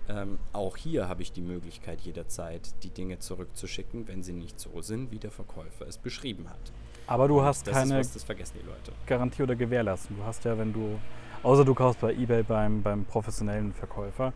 [0.09, 4.83] Ähm, auch hier habe ich die Möglichkeit jederzeit, die Dinge zurückzuschicken, wenn sie nicht so
[4.83, 6.73] sind, wie der Verkäufer es beschrieben hat.
[7.11, 8.93] Aber du hast das keine ist was, das vergessen die Leute.
[9.05, 10.17] Garantie oder Gewährleistung.
[10.17, 10.99] Du hast ja, wenn du,
[11.43, 14.33] außer du kaufst bei eBay beim, beim professionellen Verkäufer.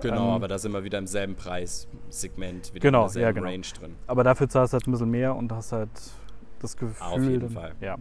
[0.00, 3.32] Genau, ähm, aber da sind wir wieder im selben Preissegment, wieder genau, in derselben ja,
[3.32, 3.46] genau.
[3.46, 3.96] Range drin.
[4.06, 5.90] Aber dafür zahlst du halt ein bisschen mehr und hast halt
[6.60, 7.06] das Gefühl.
[7.06, 7.74] Auf jeden Fall.
[7.80, 7.96] Ja.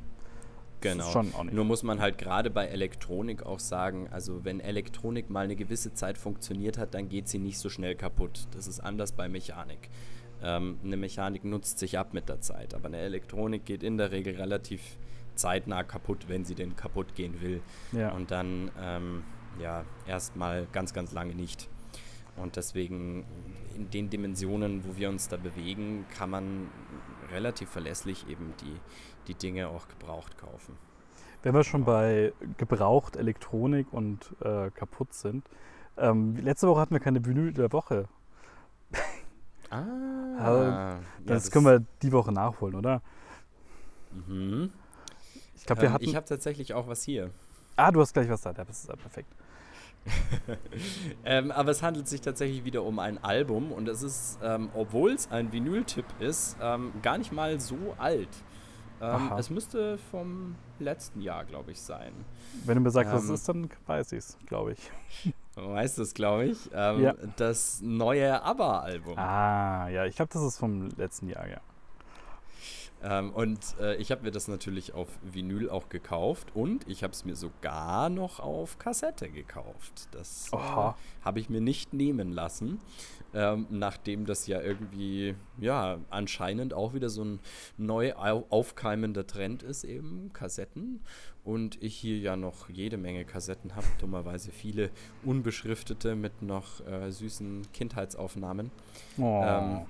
[0.80, 1.24] Genau.
[1.52, 5.94] Nur muss man halt gerade bei Elektronik auch sagen, also wenn Elektronik mal eine gewisse
[5.94, 8.48] Zeit funktioniert hat, dann geht sie nicht so schnell kaputt.
[8.52, 9.90] Das ist anders bei Mechanik.
[10.44, 14.12] Ähm, eine Mechanik nutzt sich ab mit der Zeit, aber eine Elektronik geht in der
[14.12, 14.98] Regel relativ
[15.36, 17.62] zeitnah kaputt, wenn sie denn kaputt gehen will.
[17.92, 18.12] Ja.
[18.12, 19.24] Und dann ähm,
[19.62, 21.70] ja erstmal ganz, ganz lange nicht.
[22.36, 23.26] Und deswegen
[23.76, 26.70] in den Dimensionen, wo wir uns da bewegen, kann man
[27.32, 28.80] relativ verlässlich eben die,
[29.28, 30.78] die Dinge auch gebraucht kaufen.
[31.44, 35.48] Wenn wir schon bei gebraucht Elektronik und äh, kaputt sind,
[35.98, 38.08] ähm, letzte Woche hatten wir keine Vinyl der Woche.
[39.74, 40.38] Ah.
[40.38, 43.02] Also, das, ja, das, können wir die Woche nachholen, oder?
[44.28, 44.72] Mhm.
[45.56, 46.04] Ich glaube, wir ähm, hatten.
[46.04, 47.32] Ich habe tatsächlich auch was hier.
[47.76, 48.52] Ah, du hast gleich was da.
[48.52, 49.34] Ja, das ist ja perfekt.
[51.26, 55.12] ähm, aber es handelt sich tatsächlich wieder um ein Album und es ist, ähm, obwohl
[55.14, 58.28] es ein Vinyl-Tipp ist, ähm, gar nicht mal so alt.
[59.02, 62.14] Ähm, es müsste vom letzten Jahr, glaube ich, sein.
[62.66, 64.74] Wenn du mir sagst, was es ist, dann weiß ich es, glaube
[65.24, 65.34] ich.
[65.56, 66.70] Weißt du es, glaube ich.
[66.74, 67.14] Ähm, ja.
[67.38, 69.18] Das neue ABBA-Album.
[69.18, 71.60] Ah, ja, ich glaube, das ist vom letzten Jahr, ja.
[73.04, 77.12] Ähm, und äh, ich habe mir das natürlich auf Vinyl auch gekauft und ich habe
[77.12, 80.08] es mir sogar noch auf Kassette gekauft.
[80.12, 82.80] Das äh, habe ich mir nicht nehmen lassen,
[83.34, 87.40] ähm, nachdem das ja irgendwie, ja, anscheinend auch wieder so ein
[87.78, 91.02] neu aufkeimender Trend ist, eben Kassetten.
[91.44, 94.92] Und ich hier ja noch jede Menge Kassetten habe, dummerweise viele
[95.26, 98.72] unbeschriftete mit noch äh, süßen Kindheitsaufnahmen.
[99.18, 99.42] Oh.
[99.44, 99.86] Ähm,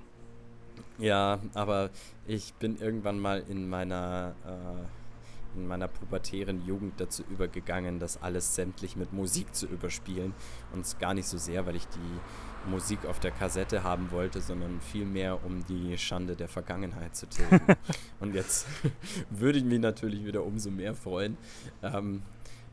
[0.98, 1.90] ja, aber
[2.26, 8.54] ich bin irgendwann mal in meiner, äh, in meiner pubertären Jugend dazu übergegangen, das alles
[8.54, 10.34] sämtlich mit Musik zu überspielen.
[10.72, 14.80] Und gar nicht so sehr, weil ich die Musik auf der Kassette haben wollte, sondern
[14.80, 17.60] vielmehr, um die Schande der Vergangenheit zu tilgen.
[18.20, 18.66] und jetzt
[19.30, 21.36] würde ich mich natürlich wieder umso mehr freuen,
[21.82, 22.22] ähm,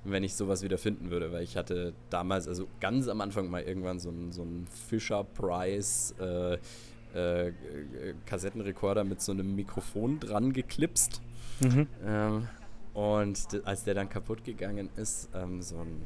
[0.04, 3.62] wenn ich sowas wieder finden würde, weil ich hatte damals, also ganz am Anfang mal
[3.62, 4.48] irgendwann so einen so
[4.88, 6.58] Fisher Price äh,
[7.14, 7.52] äh,
[8.26, 11.22] Kassettenrekorder mit so einem Mikrofon dran geklipst.
[11.60, 11.88] Mhm.
[12.06, 12.48] Ähm,
[12.94, 16.06] und als der dann kaputt gegangen ist, ähm, so ein,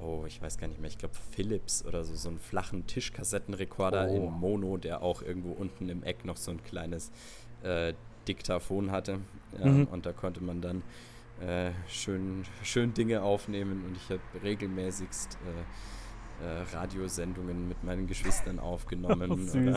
[0.00, 4.08] oh, ich weiß gar nicht mehr, ich glaube Philips oder so, so einen flachen Tischkassettenrekorder
[4.10, 4.16] oh.
[4.16, 7.10] in Mono, der auch irgendwo unten im Eck noch so ein kleines
[7.62, 7.92] äh,
[8.26, 9.18] Diktaphon hatte.
[9.60, 9.84] Ähm, mhm.
[9.86, 10.82] Und da konnte man dann
[11.40, 15.64] äh, schön, schön Dinge aufnehmen und ich habe regelmäßigst äh,
[16.42, 19.76] äh, Radiosendungen mit meinen Geschwistern aufgenommen.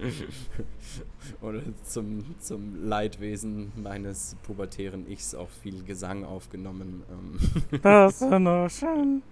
[0.00, 7.02] Oh, oder, oder zum, zum Leidwesen meines pubertären Ichs auch viel Gesang aufgenommen.
[7.10, 7.80] Ähm.
[7.82, 9.22] Das ist nur schön.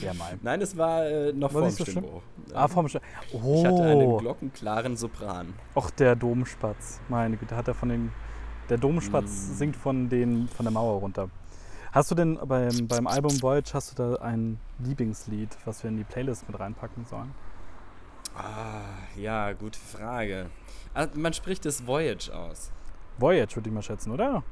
[0.00, 0.38] Ja, mein.
[0.42, 2.22] Nein, es war äh, noch vorm so Stimmbruch.
[2.54, 3.10] Ah, vorm Stimmbruch.
[3.32, 3.58] Oh.
[3.58, 4.16] Ich hatte einen oh.
[4.16, 5.52] glockenklaren Sopran.
[5.76, 6.98] Och, der Domspatz.
[7.10, 8.12] Meine Güte, hat er von den
[8.68, 9.54] der Domspatz mm.
[9.54, 11.28] singt von, den, von der Mauer runter.
[11.92, 15.98] Hast du denn beim, beim Album Voyage, hast du da ein Lieblingslied, was wir in
[15.98, 17.34] die Playlist mit reinpacken sollen?
[18.34, 18.80] Ah,
[19.14, 20.46] ja, gute Frage.
[20.94, 22.72] Ah, man spricht das Voyage aus.
[23.18, 24.42] Voyage würde ich mal schätzen, oder?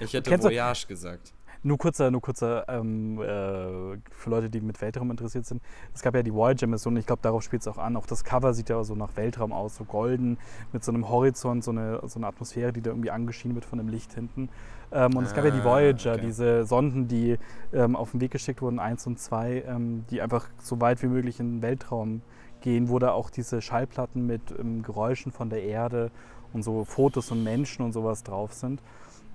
[0.00, 0.88] Ich hätte Kennst Voyage du?
[0.88, 1.32] gesagt.
[1.62, 5.62] Nur kurzer, nur kurzer ähm, äh, für Leute, die mit Weltraum interessiert sind.
[5.94, 7.96] Es gab ja die Voyager-Mission, ich glaube, darauf spielt es auch an.
[7.96, 10.38] Auch das Cover sieht ja so nach Weltraum aus, so golden,
[10.72, 13.78] mit so einem Horizont, so eine, so eine Atmosphäre, die da irgendwie angeschienen wird von
[13.78, 14.48] dem Licht hinten.
[14.92, 16.22] Ähm, und ah, es gab ja die ah, Voyager, okay.
[16.26, 17.38] diese Sonden, die
[17.72, 21.06] ähm, auf den Weg geschickt wurden, eins und zwei, ähm, die einfach so weit wie
[21.06, 22.22] möglich in den Weltraum
[22.60, 26.10] gehen, wo da auch diese Schallplatten mit ähm, Geräuschen von der Erde
[26.52, 28.82] und so Fotos von Menschen und sowas drauf sind.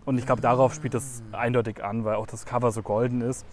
[0.05, 3.45] Und ich glaube, darauf spielt das eindeutig an, weil auch das Cover so golden ist.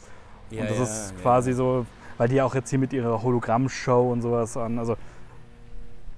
[0.51, 1.57] Ja, und das ja, ist quasi ja.
[1.57, 1.87] so,
[2.19, 4.79] weil die auch jetzt hier mit ihrer Hologramm-Show und sowas an.
[4.79, 4.97] Also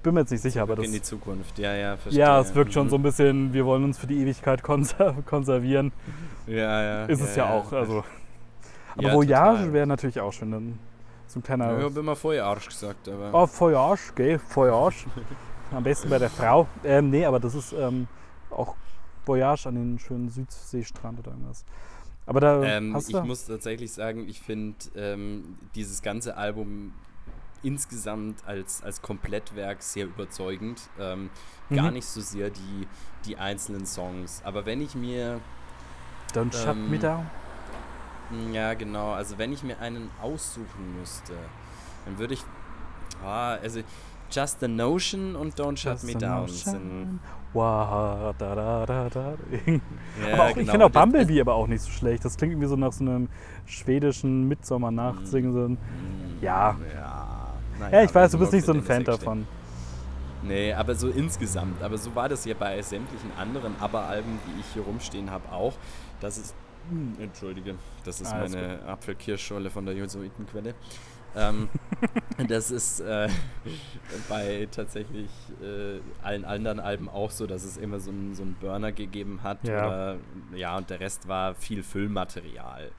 [0.05, 0.85] bin mir jetzt nicht sicher, aber das.
[0.85, 2.21] In die Zukunft, ja, ja, verstehe.
[2.23, 5.91] Ja, es wirkt schon so ein bisschen, wir wollen uns für die Ewigkeit konser konservieren.
[6.47, 7.05] Ja, ja.
[7.05, 7.71] Ist es ja, auch.
[7.73, 8.03] Also.
[8.97, 10.51] Aber Voyage wäre natürlich auch schön.
[10.51, 10.79] Dann
[11.27, 11.71] so ein kleiner.
[11.71, 13.31] Ja, ich habe immer Voyage gesagt, aber.
[13.33, 14.39] Oh, Voyage, gell?
[14.53, 15.05] Voyage.
[15.71, 16.67] Am besten bei der Frau.
[16.83, 18.07] Ähm, nee, aber das ist ähm,
[18.51, 18.75] auch
[19.25, 21.65] Voyage an den schönen Südseestrand oder irgendwas.
[22.27, 26.93] Aber da ähm, hast du Ich muss tatsächlich sagen, ich finde ähm, dieses ganze Album
[27.65, 30.81] insgesamt als, als Komplettwerk sehr überzeugend.
[30.99, 31.29] Ähm,
[31.69, 31.75] mhm.
[31.75, 32.87] Gar nicht so sehr die,
[33.25, 34.41] die einzelnen Songs.
[34.45, 35.39] Aber wenn ich mir.
[36.33, 37.25] Don't shut me ähm, down.
[38.53, 39.13] Ja, genau.
[39.13, 41.33] Also, wenn ich mir einen aussuchen müsste,
[42.05, 42.43] dann würde ich.
[43.23, 43.81] Ah, also,
[44.31, 47.19] Just the Notion und Don't Shut Me Down sind.
[47.53, 49.33] Wow, da, da, da, da.
[50.27, 50.61] Ja, aber auch, genau.
[50.61, 52.25] Ich finde auch Bumblebee aber auch nicht so schlecht.
[52.25, 53.29] Das klingt irgendwie so nach so einem
[53.65, 55.53] schwedischen Mitsommernacht-Singen.
[55.53, 55.77] So mm,
[56.41, 56.75] ja.
[56.93, 57.14] Ja,
[57.79, 59.47] naja, ja, ich weiß, du bist nicht so ein Fan davon.
[60.43, 61.81] Nee, aber so insgesamt.
[61.81, 65.73] Aber so war das ja bei sämtlichen anderen ABBA-Alben, die ich hier rumstehen habe, auch.
[66.19, 66.55] Das ist.
[66.89, 70.75] Hm, entschuldige, das ist ah, meine Apfelkirschscholle von der Josoitenquelle.
[71.35, 71.69] Ähm,
[72.47, 73.27] das ist äh,
[74.29, 75.29] bei tatsächlich
[75.61, 79.67] äh, allen anderen Alben auch so, dass es immer so einen so Burner gegeben hat.
[79.67, 79.87] Ja.
[79.87, 80.15] Oder,
[80.53, 82.91] ja, und der Rest war viel Füllmaterial.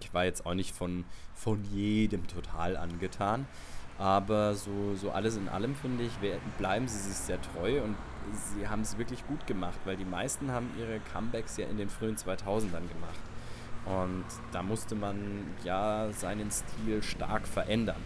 [0.00, 3.46] Ich war jetzt auch nicht von, von jedem total angetan.
[3.98, 6.12] Aber so, so alles in allem, finde ich,
[6.58, 7.96] bleiben sie sich sehr treu und
[8.56, 11.88] sie haben es wirklich gut gemacht, weil die meisten haben ihre Comebacks ja in den
[11.88, 13.20] frühen 2000ern gemacht.
[13.84, 15.16] Und da musste man
[15.62, 18.00] ja seinen Stil stark verändern.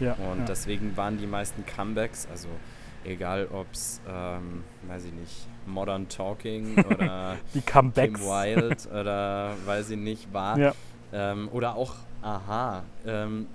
[0.00, 0.44] Ja, und ja.
[0.46, 2.48] deswegen waren die meisten Comebacks, also
[3.04, 8.14] egal ob es, ähm, weiß ich nicht, Modern Talking oder die Comebacks.
[8.14, 10.58] Kim Wild oder weiß ich nicht, war.
[10.58, 10.72] Ja.
[11.12, 12.82] Ähm, oder auch Aha.
[13.06, 13.46] Ähm,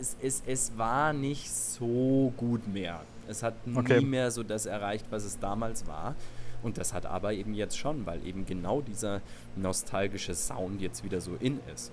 [0.00, 3.02] es, es, es war nicht so gut mehr.
[3.28, 4.00] Es hat okay.
[4.00, 6.14] nie mehr so das erreicht, was es damals war.
[6.62, 9.20] Und das hat aber eben jetzt schon, weil eben genau dieser
[9.56, 11.92] nostalgische Sound jetzt wieder so in ist.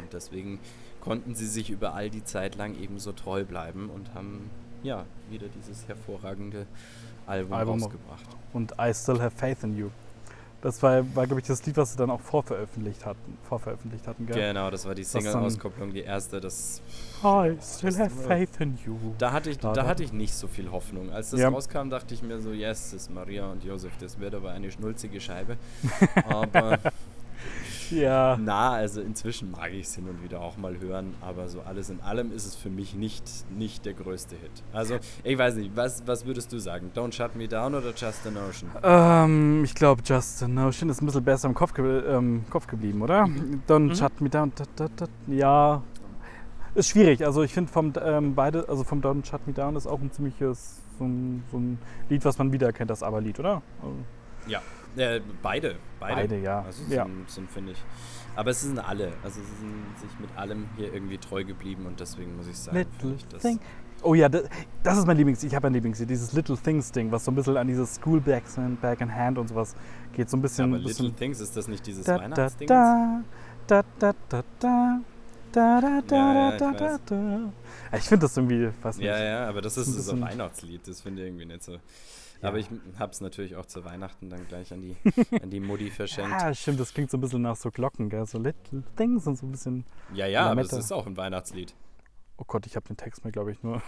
[0.00, 0.58] Und deswegen
[1.00, 4.50] konnten sie sich über all die Zeit lang eben so treu bleiben und haben
[4.82, 6.66] ja wieder dieses hervorragende
[7.26, 8.26] Album, Album rausgebracht.
[8.52, 9.90] Und I Still Have Faith in You.
[10.62, 13.36] Das war, war glaube ich, das Lied, was sie dann auch vorveröffentlicht hatten.
[13.48, 14.36] Vorveröffentlicht hatten gell?
[14.36, 16.40] Genau, das war die Single-Auskopplung, die erste.
[16.40, 16.80] Das,
[17.24, 18.96] I still have faith in you.
[19.18, 21.10] Da hatte, ich, da, da hatte ich nicht so viel Hoffnung.
[21.10, 21.48] Als das ja.
[21.48, 24.70] rauskam, dachte ich mir so, yes, das ist Maria und Josef, das wird aber eine
[24.70, 25.56] schnulzige Scheibe.
[26.28, 26.78] aber
[27.92, 28.38] ja.
[28.40, 31.90] Na, also inzwischen mag ich es hin und wieder auch mal hören, aber so alles
[31.90, 33.24] in allem ist es für mich nicht,
[33.56, 34.50] nicht der größte Hit.
[34.72, 36.90] Also, ich weiß nicht, was, was würdest du sagen?
[36.94, 38.70] Don't Shut Me Down oder Just a Notion?
[38.82, 42.66] Ähm, ich glaube, Just a Notion ist ein bisschen besser im Kopf, ge ähm, Kopf
[42.66, 43.26] geblieben, oder?
[43.26, 43.62] Mhm.
[43.68, 43.94] Don't mhm.
[43.94, 45.82] Shut Me Down, da, da, da, ja,
[46.74, 47.24] ist schwierig.
[47.24, 50.10] Also ich finde vom ähm, beide, also vom Don't Shut Me Down ist auch ein
[50.10, 51.78] ziemliches so ein, so ein
[52.08, 53.62] Lied, was man wiedererkennt, das Aber-Lied, oder?
[53.82, 53.96] Also
[54.46, 54.60] ja,
[54.96, 56.14] äh, beide, beide.
[56.14, 56.62] Beide, ja.
[56.62, 57.06] Also sind, ja.
[57.26, 57.78] sind finde ich.
[58.34, 59.12] Aber es sind alle.
[59.22, 62.78] Also sie sind sich mit allem hier irgendwie treu geblieben und deswegen muss ich sagen,
[62.78, 63.42] Little ich das.
[63.42, 63.60] Thing.
[64.02, 64.44] Oh ja, das,
[64.82, 65.42] das ist mein Lieblings.
[65.44, 65.98] Ich habe ein Lieblings.
[65.98, 69.14] Dieses Little Things Ding, was so ein bisschen an dieses School Back in, Back in
[69.14, 69.76] Hand und sowas
[70.12, 70.28] geht.
[70.28, 70.74] So ein bisschen.
[70.74, 72.66] aber bisschen Little Things ist das nicht dieses da, Weihnachtsding?
[72.66, 73.22] Da,
[73.66, 75.00] da, da, da, da.
[75.52, 77.52] Da, da, da, ja, ja, da, da,
[77.98, 79.06] Ich finde das irgendwie, weiß nicht.
[79.06, 81.76] Ja, ja, aber das ist, ist so ein Weihnachtslied, das finde ich irgendwie nicht so.
[82.42, 82.48] Ja.
[82.48, 82.66] Aber ich
[82.98, 84.96] habe es natürlich auch zu Weihnachten dann gleich an die,
[85.42, 86.32] an die Mutti verschenkt.
[86.40, 88.26] Ja, stimmt, das klingt so ein bisschen nach so Glocken, gell?
[88.26, 89.84] so Little Things und so ein bisschen.
[90.12, 91.74] Ja, ja, aber es ist auch ein Weihnachtslied.
[92.42, 93.80] Oh Gott, ich habe den Text mir, glaube ich, nur.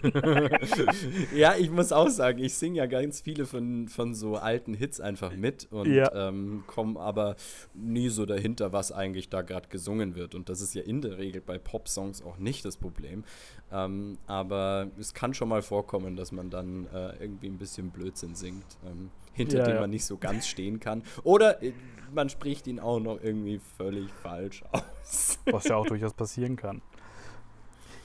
[1.34, 5.00] ja, ich muss auch sagen, ich singe ja ganz viele von, von so alten Hits
[5.00, 6.28] einfach mit und ja.
[6.28, 7.34] ähm, komme aber
[7.74, 10.36] nie so dahinter, was eigentlich da gerade gesungen wird.
[10.36, 13.24] Und das ist ja in der Regel bei Pop-Songs auch nicht das Problem.
[13.72, 18.36] Ähm, aber es kann schon mal vorkommen, dass man dann äh, irgendwie ein bisschen Blödsinn
[18.36, 19.80] singt, ähm, hinter ja, dem ja.
[19.80, 21.02] man nicht so ganz stehen kann.
[21.24, 21.72] Oder äh,
[22.14, 25.40] man spricht ihn auch noch irgendwie völlig falsch aus.
[25.46, 26.80] Was ja auch durchaus passieren kann.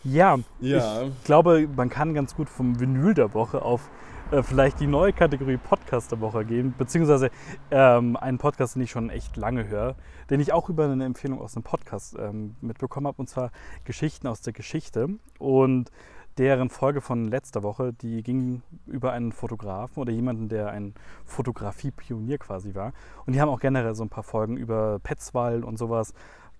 [0.10, 3.90] Ja, ja, ich glaube, man kann ganz gut vom Vinyl der Woche auf
[4.32, 7.30] äh, vielleicht die neue Kategorie Podcast der Woche gehen, beziehungsweise
[7.72, 9.96] ähm, einen Podcast, den ich schon echt lange höre,
[10.30, 13.52] den ich auch über eine Empfehlung aus einem Podcast ähm, mitbekommen habe, und zwar
[13.84, 15.10] Geschichten aus der Geschichte.
[15.40, 15.92] Und
[16.38, 20.94] deren Folge von letzter Woche, die ging über einen Fotografen oder jemanden, der ein
[21.26, 22.94] Fotografie-Pionier quasi war.
[23.26, 26.14] Und die haben auch generell so ein paar Folgen über Petzwall und sowas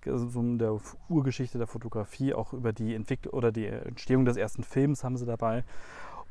[0.04, 5.04] so der Urgeschichte der Fotografie, auch über die Entwicklung oder die Entstehung des ersten Films
[5.04, 5.64] haben sie dabei.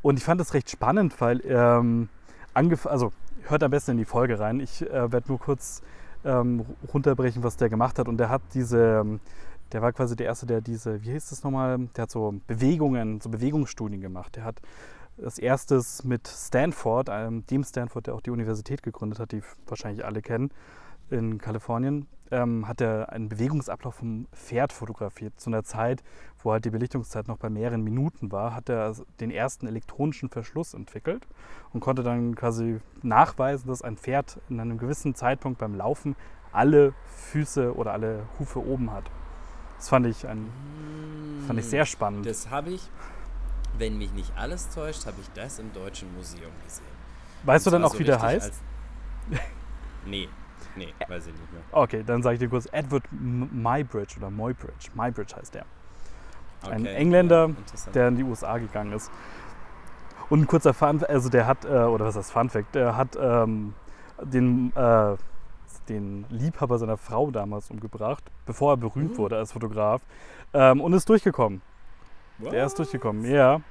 [0.01, 2.09] Und ich fand das recht spannend, weil ähm,
[2.53, 3.11] also
[3.43, 4.59] hört am besten in die Folge rein.
[4.59, 5.81] Ich äh, werde nur kurz
[6.25, 8.07] ähm, runterbrechen, was der gemacht hat.
[8.07, 9.19] Und der hat diese,
[9.71, 13.21] der war quasi der Erste, der diese, wie hieß das nochmal, der hat so Bewegungen,
[13.21, 14.35] so Bewegungsstudien gemacht.
[14.35, 14.61] Der hat
[15.17, 20.05] das erstes mit Stanford, ähm, dem Stanford, der auch die Universität gegründet hat, die wahrscheinlich
[20.05, 20.51] alle kennen,
[21.09, 25.39] in Kalifornien, ähm, hat er einen Bewegungsablauf vom Pferd fotografiert.
[25.39, 26.03] Zu einer Zeit,
[26.43, 30.73] wo halt die Belichtungszeit noch bei mehreren Minuten war, hat er den ersten elektronischen Verschluss
[30.73, 31.27] entwickelt
[31.73, 36.15] und konnte dann quasi nachweisen, dass ein Pferd in einem gewissen Zeitpunkt beim Laufen
[36.51, 36.93] alle
[37.31, 39.05] Füße oder alle Hufe oben hat.
[39.77, 40.49] Das fand ich, ein,
[41.45, 42.25] fand ich sehr spannend.
[42.25, 42.89] Das habe ich,
[43.77, 46.85] wenn mich nicht alles täuscht, habe ich das im Deutschen Museum gesehen.
[47.43, 48.53] Weißt und du dann auch, wie der heißt?
[50.05, 50.27] nee,
[50.77, 51.61] Nee, weiß ich nicht mehr.
[51.71, 54.89] Okay, dann sage ich dir kurz Edward Mybridge oder Moybridge.
[54.93, 55.65] Mybridge heißt der.
[56.63, 59.11] Okay, ein Engländer, ja, der in die USA gegangen ist.
[60.29, 63.17] Und ein kurzer Fun, also der hat, äh, oder was heißt Fun Fact, der hat
[63.19, 63.73] ähm,
[64.21, 65.15] den, äh,
[65.87, 69.17] den Liebhaber seiner Frau damals umgebracht, bevor er berühmt mhm.
[69.17, 70.01] wurde als Fotograf
[70.53, 71.61] ähm, und ist durchgekommen.
[72.39, 72.51] What?
[72.51, 73.61] Der ist durchgekommen, ja.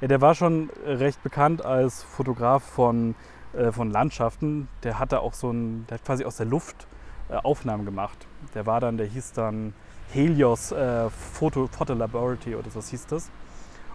[0.00, 0.08] ja.
[0.08, 3.14] Der war schon recht bekannt als Fotograf von
[3.54, 6.86] äh, von Landschaften, der hatte auch so ein, der hat quasi aus der Luft
[7.28, 8.26] äh, Aufnahmen gemacht.
[8.54, 9.74] Der war dann, der hieß dann
[10.12, 13.30] Helios äh, Photo, Photo Laboratory oder so hieß das.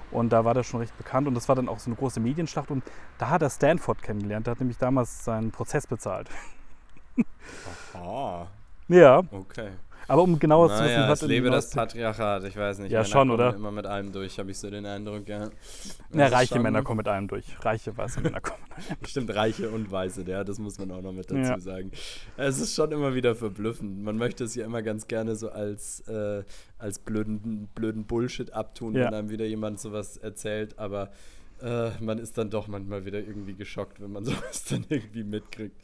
[0.10, 2.20] Und da war der schon recht bekannt und das war dann auch so eine große
[2.20, 2.84] Medienschlacht und
[3.18, 4.48] da hat er Stanford kennengelernt.
[4.48, 6.30] Der hat nämlich damals seinen Prozess bezahlt.
[7.94, 8.48] Aha.
[8.88, 9.22] Ja.
[9.32, 9.72] Okay.
[10.08, 11.22] Aber um genauer naja, zu wissen, was.
[11.22, 12.92] Ich lebe das Patriarchat, ich weiß nicht.
[12.92, 13.56] Ja, Männer schon, oder?
[13.56, 15.50] immer mit allem durch, habe ich so den Eindruck, ja.
[16.14, 16.64] Ja, reiche schon...
[16.64, 17.46] Männer kommen mit allem durch.
[17.64, 19.10] Reiche, weiße Männer kommen mit allem durch.
[19.10, 21.60] Stimmt, reiche und weiße, ja, das muss man auch noch mit dazu ja.
[21.60, 21.92] sagen.
[22.38, 24.04] Es ist schon immer wieder verblüffend.
[24.04, 26.44] Man möchte es ja immer ganz gerne so als, äh,
[26.78, 29.06] als blöden, blöden Bullshit abtun, ja.
[29.06, 31.10] wenn einem wieder jemand sowas erzählt, aber.
[31.62, 35.76] Äh, man ist dann doch manchmal wieder irgendwie geschockt, wenn man sowas dann irgendwie mitkriegt.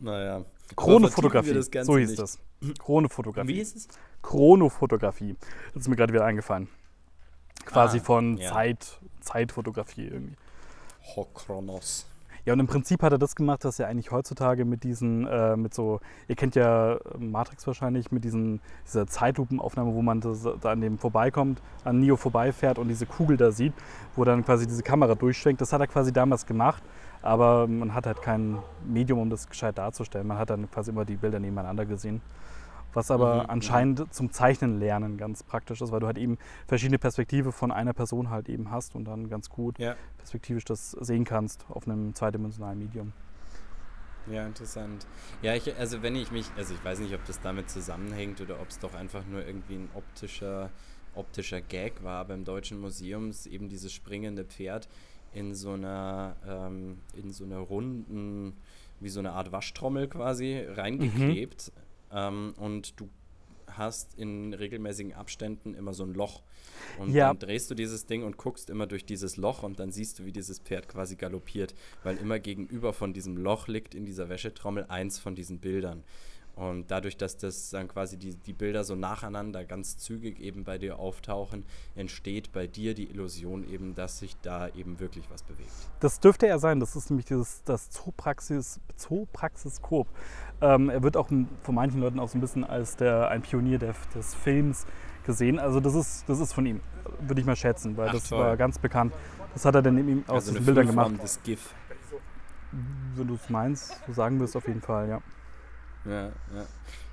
[0.00, 0.44] Naja.
[0.76, 2.18] Chronofotografie, so hieß nicht.
[2.18, 2.38] das.
[2.78, 3.48] Chronofotografie.
[3.48, 3.88] Wie ist es?
[4.22, 5.36] Chronofotografie.
[5.72, 6.68] Das ist mir gerade wieder eingefallen.
[7.64, 8.52] Quasi ah, von ja.
[8.52, 10.36] Zeit, Zeitfotografie irgendwie.
[11.14, 12.06] Hochronos.
[12.46, 15.56] Ja, und im Prinzip hat er das gemacht, was er eigentlich heutzutage mit diesen, äh,
[15.56, 20.72] mit so, ihr kennt ja Matrix wahrscheinlich, mit diesen, dieser Zeitlupenaufnahme, wo man das, da
[20.72, 23.72] an dem vorbeikommt, an Neo vorbeifährt und diese Kugel da sieht,
[24.14, 25.60] wo dann quasi diese Kamera durchschwenkt.
[25.60, 26.82] Das hat er quasi damals gemacht
[27.24, 30.26] aber man hat halt kein Medium, um das gescheit darzustellen.
[30.26, 32.20] Man hat dann quasi immer die Bilder nebeneinander gesehen.
[32.94, 34.10] Was aber mhm, anscheinend ja.
[34.10, 38.30] zum Zeichnen lernen ganz praktisch ist, weil du halt eben verschiedene Perspektive von einer Person
[38.30, 39.96] halt eben hast und dann ganz gut ja.
[40.18, 43.12] perspektivisch das sehen kannst auf einem zweidimensionalen Medium.
[44.30, 45.06] Ja, interessant.
[45.42, 48.60] Ja, ich, also wenn ich mich, also ich weiß nicht, ob das damit zusammenhängt oder
[48.60, 50.70] ob es doch einfach nur irgendwie ein optischer,
[51.14, 54.88] optischer Gag war beim Deutschen Museum, ist eben dieses springende Pferd
[55.32, 58.54] in so einer, ähm, in so einer runden,
[59.00, 61.72] wie so eine Art Waschtrommel quasi reingeklebt.
[61.74, 61.83] Mhm.
[62.14, 63.08] Ähm, und du
[63.76, 66.42] hast in regelmäßigen Abständen immer so ein Loch.
[66.98, 67.28] Und ja.
[67.28, 70.24] dann drehst du dieses Ding und guckst immer durch dieses Loch und dann siehst du,
[70.24, 74.86] wie dieses Pferd quasi galoppiert, weil immer gegenüber von diesem Loch liegt in dieser Wäschetrommel
[74.88, 76.04] eins von diesen Bildern.
[76.56, 80.78] Und dadurch, dass das dann quasi die, die Bilder so nacheinander ganz zügig eben bei
[80.78, 81.64] dir auftauchen,
[81.96, 85.72] entsteht bei dir die Illusion eben, dass sich da eben wirklich was bewegt.
[85.98, 86.78] Das dürfte er sein.
[86.78, 90.06] Das ist nämlich dieses, das Zoopraxis, Zoopraxiskop.
[90.64, 93.78] Ähm, er wird auch von manchen Leuten auch so ein bisschen als der, ein Pionier
[93.78, 94.86] der, des Films
[95.26, 95.58] gesehen.
[95.58, 96.80] Also das ist, das ist von ihm,
[97.20, 98.38] würde ich mal schätzen, weil Ach, das toll.
[98.38, 99.12] war ganz bekannt.
[99.52, 101.22] Das hat er dann eben aus also diesen Bildern gemacht.
[101.22, 101.74] Des GIF.
[103.14, 105.20] Wenn du es meinst, so sagen wir es auf jeden Fall, ja.
[106.06, 106.32] Ja, ja.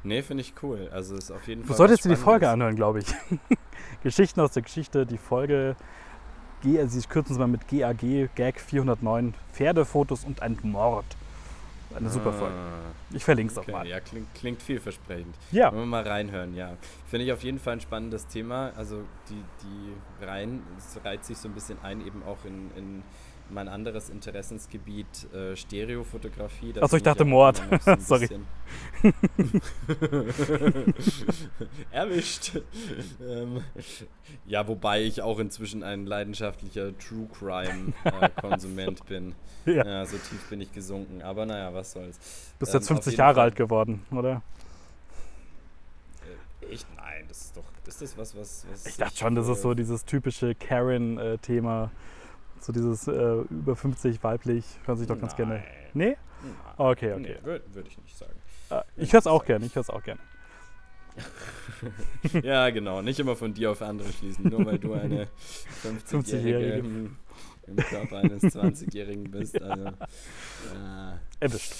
[0.03, 0.89] Nee, finde ich cool.
[0.91, 1.69] Also ist auf jeden Fall.
[1.69, 3.13] Du solltest dir die Folge anhören, glaube ich.
[4.03, 5.75] Geschichten aus der Geschichte, die Folge.
[6.63, 11.05] G, Sie kürzen es mal mit GAG, Gag 409, Pferdefotos und ein Mord.
[11.95, 12.55] Eine super ah, Folge.
[13.13, 13.87] Ich verlinke es okay, auch mal.
[13.87, 15.35] Ja, klingt, klingt vielversprechend.
[15.51, 15.71] Ja.
[15.71, 16.77] Wollen wir mal reinhören, ja.
[17.07, 18.71] Finde ich auf jeden Fall ein spannendes Thema.
[18.75, 23.03] Also die, die Reihen, es reiht sich so ein bisschen ein, eben auch in, in
[23.51, 26.73] mein anderes Interessensgebiet äh, Stereofotografie.
[26.79, 27.61] Achso, ich dachte Mord.
[27.83, 28.29] So Sorry.
[31.91, 32.61] Erwischt.
[33.21, 33.63] ähm,
[34.45, 39.35] ja, wobei ich auch inzwischen ein leidenschaftlicher True Crime-Konsument äh, bin.
[39.65, 39.85] Ja.
[39.85, 40.05] ja.
[40.05, 41.21] so tief bin ich gesunken.
[41.21, 42.17] Aber naja, was soll's.
[42.59, 43.43] Bist ähm, jetzt 50 Jahre Fall.
[43.45, 44.41] alt geworden, oder?
[46.61, 46.87] Äh, echt?
[46.95, 47.63] Nein, das ist doch.
[47.87, 48.65] Ist das was, was.
[48.71, 51.85] was ich dachte schon, das ist so dieses typische Karen-Thema.
[51.85, 51.89] Äh,
[52.63, 55.47] so dieses äh, über 50 weiblich, hören sich doch ganz Nein.
[55.47, 55.63] gerne.
[55.93, 56.17] Nee?
[56.43, 56.53] Nein.
[56.77, 57.21] Okay, okay.
[57.21, 58.33] Nee, Würde würd ich nicht sagen.
[58.69, 60.21] Äh, ich höre es auch gerne, ich höre es auch gerne.
[62.43, 63.01] ja, genau.
[63.01, 65.27] Nicht immer von dir auf andere schließen, nur weil du eine
[65.83, 67.17] 50-Jährige 50 im,
[67.67, 69.61] im Körper eines 20-Jährigen bist.
[69.61, 71.73] Also, äh, Erwischt.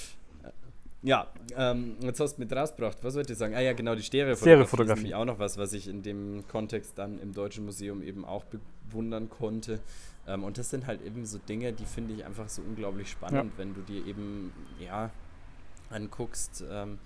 [1.03, 1.27] Ja,
[1.57, 2.97] ähm, jetzt hast du mit rausgebracht.
[3.01, 3.55] Was wollte ich sagen?
[3.55, 5.07] Ah ja, genau, die Stereofotografie, Stereofotografie.
[5.07, 8.43] ist auch noch was, was ich in dem Kontext dann im Deutschen Museum eben auch
[8.85, 9.79] bewundern konnte.
[10.27, 13.51] Ähm, und das sind halt eben so Dinge, die finde ich einfach so unglaublich spannend,
[13.53, 13.57] ja.
[13.57, 15.11] wenn du dir eben, ja,
[15.89, 16.99] anguckst, ähm,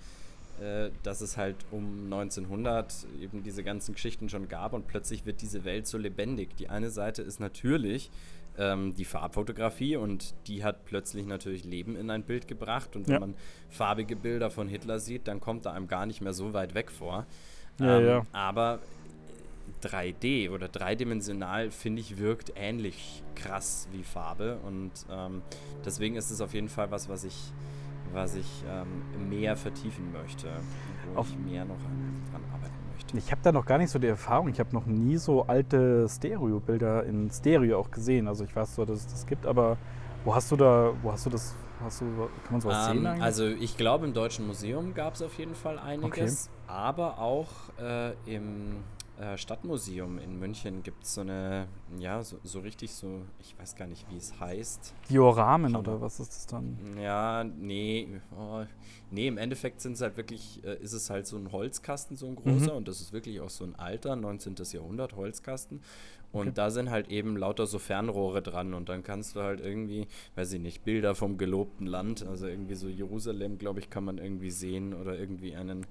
[0.60, 5.42] äh, dass es halt um 1900 eben diese ganzen Geschichten schon gab und plötzlich wird
[5.42, 6.56] diese Welt so lebendig.
[6.56, 8.10] Die eine Seite ist natürlich
[8.56, 13.14] ähm, die Farbfotografie und die hat plötzlich natürlich Leben in ein Bild gebracht und wenn
[13.14, 13.20] ja.
[13.20, 13.34] man
[13.68, 16.90] farbige Bilder von Hitler sieht, dann kommt er einem gar nicht mehr so weit weg
[16.90, 17.26] vor.
[17.78, 18.26] Ja, ähm.
[18.32, 18.80] Aber
[19.82, 24.58] 3D oder dreidimensional, finde ich, wirkt ähnlich krass wie Farbe.
[24.66, 25.42] Und ähm,
[25.84, 27.52] deswegen ist es auf jeden Fall was, was ich,
[28.12, 30.48] was ich ähm, mehr vertiefen möchte,
[31.12, 33.18] wo auf ich mehr noch dran arbeiten möchte.
[33.18, 34.48] Ich habe da noch gar nicht so die Erfahrung.
[34.48, 38.28] Ich habe noch nie so alte Stereo-Bilder in Stereo auch gesehen.
[38.28, 39.76] Also ich weiß so, dass es das gibt, aber
[40.24, 43.06] wo hast du da, wo hast du das, hast du, kann man sowas sehen ähm,
[43.06, 43.22] eigentlich?
[43.22, 46.72] Also ich glaube im Deutschen Museum gab es auf jeden Fall einiges, okay.
[46.72, 47.48] aber auch
[47.80, 48.82] äh, im
[49.20, 53.74] äh, Stadtmuseum in München gibt es so eine, ja, so, so, richtig so, ich weiß
[53.76, 54.94] gar nicht, wie es heißt.
[55.08, 56.76] Dioramen oder was ist das dann?
[57.00, 58.64] Ja, nee, oh,
[59.10, 62.26] nee, im Endeffekt sind es halt wirklich, äh, ist es halt so ein Holzkasten, so
[62.26, 62.78] ein großer, mhm.
[62.78, 64.54] und das ist wirklich auch so ein alter, 19.
[64.72, 65.80] Jahrhundert Holzkasten.
[66.32, 66.52] Und okay.
[66.54, 70.52] da sind halt eben lauter so Fernrohre dran und dann kannst du halt irgendwie, weiß
[70.52, 74.50] ich nicht, Bilder vom gelobten Land, also irgendwie so Jerusalem, glaube ich, kann man irgendwie
[74.50, 75.86] sehen oder irgendwie einen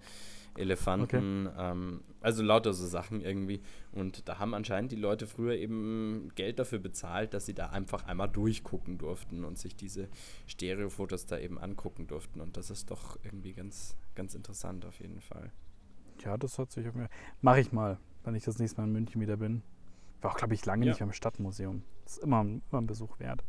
[0.58, 1.72] Elefanten, okay.
[1.72, 3.62] ähm, also lauter so Sachen irgendwie.
[3.92, 8.06] Und da haben anscheinend die Leute früher eben Geld dafür bezahlt, dass sie da einfach
[8.06, 10.08] einmal durchgucken durften und sich diese
[10.48, 12.42] Stereofotos da eben angucken durften.
[12.42, 15.52] Und das ist doch irgendwie ganz, ganz interessant auf jeden Fall.
[16.24, 17.10] Ja, das hat sich auf mir.
[17.42, 19.62] Mache ich mal, wenn ich das nächste Mal in München wieder bin.
[20.22, 20.92] War auch, glaube ich, lange ja.
[20.92, 21.84] nicht am Stadtmuseum.
[22.06, 23.44] Das ist immer, immer ein Besuch wert.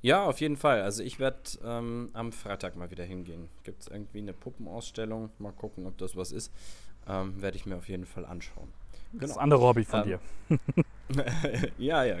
[0.00, 0.82] Ja, auf jeden Fall.
[0.82, 3.48] Also ich werde ähm, am Freitag mal wieder hingehen.
[3.64, 5.30] Gibt es irgendwie eine Puppenausstellung?
[5.38, 6.52] Mal gucken, ob das was ist.
[7.08, 8.72] Ähm, werde ich mir auf jeden Fall anschauen.
[9.12, 9.26] Genau.
[9.26, 10.20] Das andere Hobby von ähm, dir.
[11.78, 12.16] ja, ja.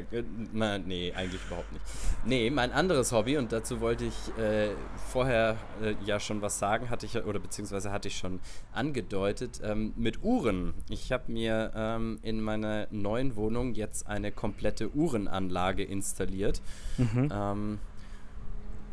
[0.52, 1.84] Na, nee, eigentlich überhaupt nicht.
[2.24, 4.70] Nee, mein anderes Hobby, und dazu wollte ich äh,
[5.10, 8.40] vorher äh, ja schon was sagen, hatte ich, oder beziehungsweise hatte ich schon
[8.72, 10.74] angedeutet, ähm, mit Uhren.
[10.88, 16.62] Ich habe mir ähm, in meiner neuen Wohnung jetzt eine komplette Uhrenanlage installiert.
[16.96, 17.28] Mhm.
[17.32, 17.78] Ähm,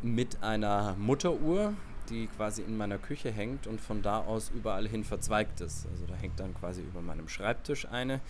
[0.02, 1.74] mit einer Mutteruhr,
[2.10, 5.88] die quasi in meiner Küche hängt und von da aus überall hin verzweigt ist.
[5.91, 8.22] Also da hängt dann quasi über meinem Schreibtisch eine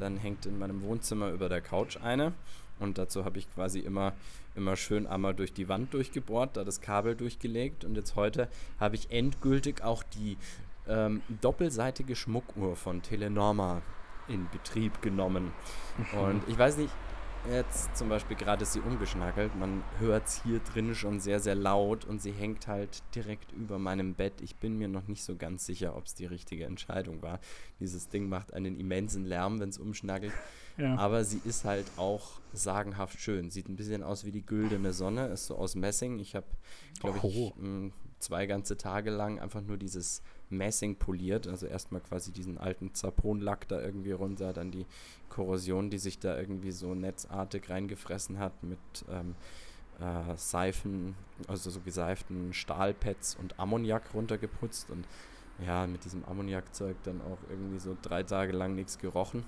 [0.00, 2.32] dann hängt in meinem Wohnzimmer über der Couch eine
[2.78, 4.12] Und dazu habe ich quasi immer,
[4.54, 7.84] immer schön einmal durch die Wand durchgebohrt, da das Kabel durchgelegt.
[7.84, 10.36] Und jetzt heute habe ich endgültig auch die
[10.88, 13.82] ähm, doppelseitige Schmuckuhr von Telenorma
[14.28, 15.52] in Betrieb genommen.
[16.12, 16.92] Und ich weiß nicht,
[17.50, 19.54] jetzt zum Beispiel gerade ist sie umgeschnackelt.
[19.56, 23.78] Man hört es hier drin schon sehr, sehr laut und sie hängt halt direkt über
[23.78, 24.40] meinem Bett.
[24.40, 27.40] Ich bin mir noch nicht so ganz sicher, ob es die richtige Entscheidung war.
[27.80, 30.32] Dieses Ding macht einen immensen Lärm, wenn es umschnackelt.
[30.78, 30.94] Ja.
[30.96, 33.48] Aber sie ist halt auch sagenhaft schön.
[33.48, 36.18] Sieht ein bisschen aus wie die güldene Sonne, ist so aus Messing.
[36.18, 36.44] Ich habe,
[37.00, 37.52] glaube ich,
[38.18, 41.46] zwei ganze Tage lang einfach nur dieses Messing poliert.
[41.46, 44.86] Also erstmal quasi diesen alten Zaponlack da irgendwie runter, dann die
[45.28, 48.78] Korrosion, die sich da irgendwie so netzartig reingefressen hat mit
[49.10, 49.34] ähm,
[50.00, 51.14] äh, Seifen,
[51.48, 55.06] also so geseiften Stahlpads und Ammoniak runtergeputzt und
[55.64, 59.44] ja, mit diesem Ammoniakzeug dann auch irgendwie so drei Tage lang nichts gerochen,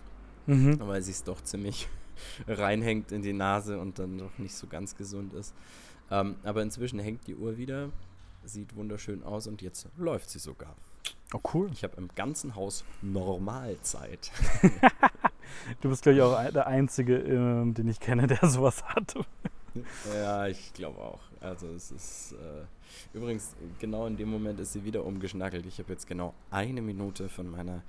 [0.47, 0.79] mhm.
[0.81, 1.89] weil sie es doch ziemlich
[2.49, 5.55] reinhängt in die Nase und dann doch nicht so ganz gesund ist.
[6.11, 7.91] Ähm, aber inzwischen hängt die Uhr wieder,
[8.49, 10.75] sieht wunderschön aus und jetzt läuft sie sogar.
[11.35, 11.71] Oh, cool.
[11.73, 14.31] Ich habe im ganzen Haus Normalzeit.
[15.81, 19.15] du bist, glaube ich, auch der Einzige, ähm, den ich kenne, der sowas hat.
[20.15, 21.21] ja, ich glaube auch.
[21.41, 25.67] Also es ist äh, übrigens genau in dem Moment ist sie wieder umgeschnackelt.
[25.67, 27.83] Ich habe jetzt genau eine Minute von meiner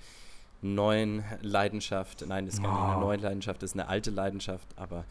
[0.62, 2.26] neuen Leidenschaft.
[2.28, 5.06] Nein, das ist gar nicht eine neue Leidenschaft, das ist eine alte Leidenschaft, aber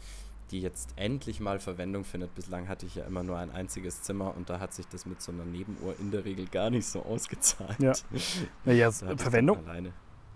[0.51, 2.33] die jetzt endlich mal Verwendung findet.
[2.35, 5.21] Bislang hatte ich ja immer nur ein einziges Zimmer und da hat sich das mit
[5.21, 7.79] so einer Nebenuhr in der Regel gar nicht so ausgezahlt.
[7.79, 7.93] Ja,
[8.65, 9.59] naja, Verwendung,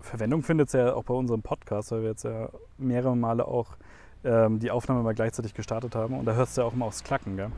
[0.00, 3.76] Verwendung findet es ja auch bei unserem Podcast, weil wir jetzt ja mehrere Male auch
[4.24, 7.02] ähm, die Aufnahme mal gleichzeitig gestartet haben und da hörst du ja auch immer aufs
[7.02, 7.50] Klacken, gell?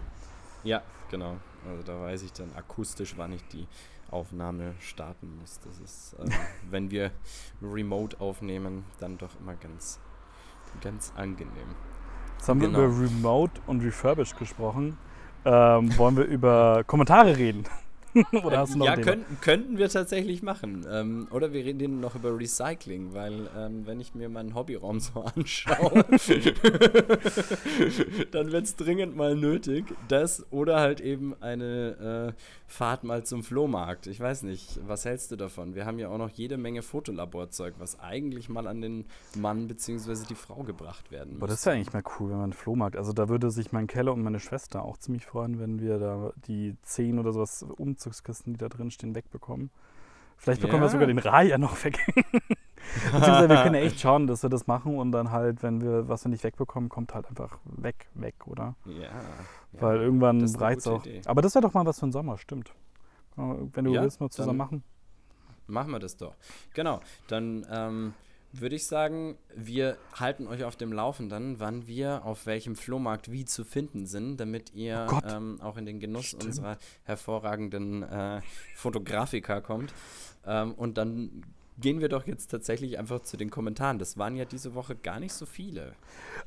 [0.65, 1.37] Ja, genau.
[1.69, 3.67] Also da weiß ich dann akustisch, wann ich die
[4.11, 5.61] Aufnahme starten muss.
[5.61, 6.31] Das ist, äh,
[6.71, 7.11] wenn wir
[7.63, 10.01] remote aufnehmen, dann doch immer ganz,
[10.81, 11.75] ganz angenehm.
[12.37, 12.79] Jetzt haben genau.
[12.79, 14.97] wir über Remote und Refurbished gesprochen.
[15.45, 17.65] Ähm, wollen wir über Kommentare reden?
[18.45, 20.87] Oder hast du noch ja, könnten, könnten wir tatsächlich machen.
[20.91, 25.23] Ähm, oder wir reden noch über Recycling, weil ähm, wenn ich mir meinen Hobbyraum so
[25.23, 26.05] anschaue,
[28.31, 33.43] dann wird es dringend mal nötig, das oder halt eben eine äh, Fahrt mal zum
[33.43, 34.07] Flohmarkt.
[34.07, 35.75] Ich weiß nicht, was hältst du davon?
[35.75, 39.05] Wir haben ja auch noch jede Menge Fotolaborzeug, was eigentlich mal an den
[39.37, 40.25] Mann bzw.
[40.29, 41.43] die Frau gebracht werden muss.
[41.43, 43.73] Aber das ist ja eigentlich mal cool, wenn man einen Flohmarkt, also da würde sich
[43.73, 47.65] mein Keller und meine Schwester auch ziemlich freuen, wenn wir da die 10 oder sowas
[48.07, 49.71] Umzugskisten, die da drin stehen, wegbekommen.
[50.37, 50.89] Vielleicht bekommen ja.
[50.89, 51.99] wir sogar den Rai ja noch weg.
[53.05, 56.09] Beziehungsweise wir können ja echt schauen, dass wir das machen und dann halt, wenn wir
[56.09, 58.77] was wir nicht wegbekommen, kommt halt einfach weg, weg, oder?
[58.85, 59.11] Ja.
[59.73, 61.05] Weil irgendwann reicht es auch.
[61.05, 61.23] Idee.
[61.25, 62.73] Aber das wäre doch mal was für den Sommer, stimmt.
[63.35, 64.83] Wenn du ja, willst, mal zusammen machen.
[65.67, 66.35] Machen wir das doch.
[66.75, 67.01] Genau.
[67.29, 68.15] Dann ähm,
[68.53, 73.45] würde ich sagen, wir halten euch auf dem Laufenden, wann wir auf welchem Flohmarkt wie
[73.45, 76.47] zu finden sind, damit ihr oh ähm, auch in den Genuss Stimmt.
[76.47, 78.41] unserer hervorragenden äh,
[78.75, 79.93] Fotografika kommt.
[80.47, 81.45] Ähm, und dann
[81.79, 83.99] gehen wir doch jetzt tatsächlich einfach zu den Kommentaren.
[83.99, 85.93] Das waren ja diese Woche gar nicht so viele.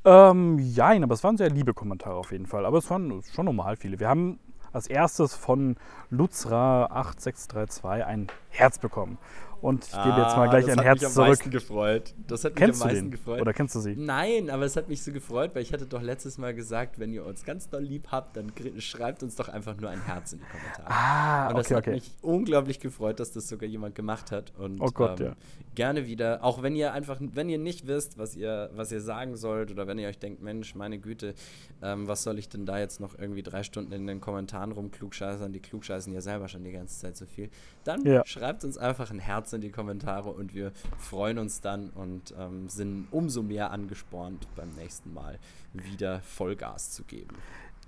[0.06, 2.66] Ähm, jein, aber es waren sehr liebe Kommentare auf jeden Fall.
[2.66, 4.00] Aber es waren schon normal viele.
[4.00, 4.40] Wir haben
[4.72, 5.78] als erstes von
[6.12, 9.18] Lutzra8632 ein Herz bekommen.
[9.62, 11.10] Und ich gebe jetzt mal ah, gleich ein Herz zurück.
[11.10, 12.14] Das hat mich am meisten gefreut.
[12.28, 13.42] Das hat kennst mich am meisten gefreut.
[13.42, 13.96] Oder kennst du sie?
[13.96, 17.12] Nein, aber es hat mich so gefreut, weil ich hatte doch letztes Mal gesagt, wenn
[17.12, 20.40] ihr uns ganz doll lieb habt, dann schreibt uns doch einfach nur ein Herz in
[20.40, 20.88] die Kommentare.
[20.90, 21.92] Ah, Und das okay, hat okay.
[21.96, 24.54] mich unglaublich gefreut, dass das sogar jemand gemacht hat.
[24.58, 25.36] Und oh Gott, ähm, ja.
[25.76, 29.36] gerne wieder, auch wenn ihr einfach, wenn ihr nicht wisst, was ihr, was ihr sagen
[29.36, 31.34] sollt, oder wenn ihr euch denkt, Mensch, meine Güte,
[31.82, 35.52] ähm, was soll ich denn da jetzt noch irgendwie drei Stunden in den Kommentaren rumklugscheißern?
[35.52, 37.50] Die klugscheißen ja selber schon die ganze Zeit so viel.
[37.84, 38.26] Dann ja.
[38.26, 42.68] schreibt uns einfach ein Herz in die Kommentare und wir freuen uns dann und ähm,
[42.70, 45.40] sind umso mehr angespornt, beim nächsten Mal
[45.74, 47.36] wieder Vollgas zu geben.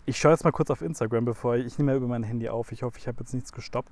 [0.06, 2.72] Ich schaue jetzt mal kurz auf Instagram, bevor ich, ich nehme über mein Handy auf.
[2.72, 3.91] Ich hoffe, ich habe jetzt nichts gestoppt.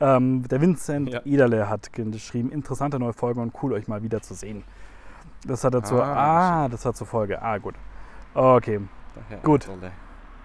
[0.00, 1.20] Ähm, der Vincent ja.
[1.24, 4.64] Ederle hat geschrieben, interessante neue Folge und cool, euch mal wieder zu sehen.
[5.46, 7.42] Das hat er zur, ah, ah das war zur Folge.
[7.42, 7.74] Ah, gut.
[8.34, 8.80] Okay,
[9.42, 9.68] gut.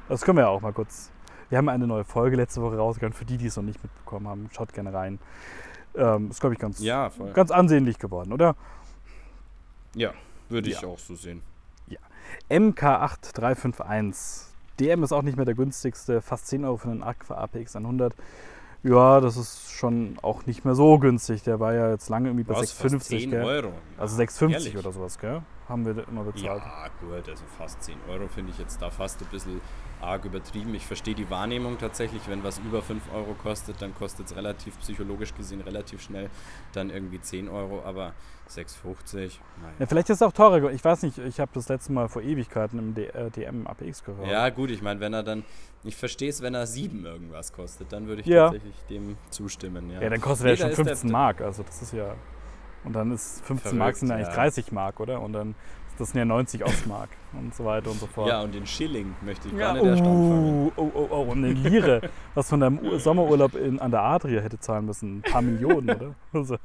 [0.10, 1.12] Das können wir ja auch mal kurz.
[1.56, 3.14] Wir haben eine neue Folge letzte Woche rausgegangen.
[3.14, 5.20] Für die, die es noch nicht mitbekommen haben, schaut gerne rein.
[5.96, 8.58] Ähm, ist, glaube ich, ganz, ja, ganz ansehnlich geworden, oder?
[9.94, 10.12] Ja,
[10.50, 10.88] würde ich ja.
[10.90, 11.42] auch so sehen.
[11.88, 12.00] Ja.
[12.50, 14.48] MK8351.
[14.82, 16.22] DM ist auch nicht mehr der günstigste.
[16.22, 18.14] Fast 10 Euro für einen Aqua APX 100.
[18.84, 21.44] Ja, das ist schon auch nicht mehr so günstig.
[21.44, 23.46] Der war ja jetzt lange irgendwie bei 6,50.
[23.46, 23.72] Euro.
[23.98, 25.42] Also 6,50 oder sowas, gell?
[25.68, 26.64] haben wir immer bezahlt.
[26.64, 29.62] Ja, gut, also fast 10 Euro finde ich jetzt da fast ein bisschen
[30.02, 30.74] arg übertrieben.
[30.76, 34.78] Ich verstehe die Wahrnehmung tatsächlich, wenn was über 5 Euro kostet, dann kostet es relativ
[34.80, 36.30] psychologisch gesehen relativ schnell
[36.74, 38.14] dann irgendwie 10 Euro, aber
[38.50, 39.40] 6,50.
[39.80, 40.72] Ja, vielleicht ist es auch teurer.
[40.72, 44.04] Ich weiß nicht, ich habe das letzte Mal vor Ewigkeiten im D äh, DM APX
[44.04, 44.28] gehört.
[44.28, 45.44] Ja, gut, ich meine, wenn er dann,
[45.84, 48.46] ich verstehe es, wenn er 7 irgendwas kostet, dann würde ich ja.
[48.46, 49.90] tatsächlich dem zustimmen.
[49.90, 52.16] Ja, ja dann kostet nee, er schon 15 Mark, also das ist ja.
[52.84, 54.36] Und dann ist 15 Verrückt, Mark sind eigentlich ja.
[54.36, 55.20] 30 Mark, oder?
[55.22, 55.56] Und dann
[55.98, 58.28] das sind ja 90 Ostmark und so weiter und so fort.
[58.28, 60.72] Ja, und den Schilling möchte ich ja, gar nicht erst anfangen.
[60.76, 62.02] Oh, oh, oh, und eine Lire,
[62.34, 65.18] was von deinem Sommerurlaub in, an der Adria hätte zahlen müssen.
[65.18, 66.16] Ein paar Millionen, oder?
[66.34, 66.58] Also.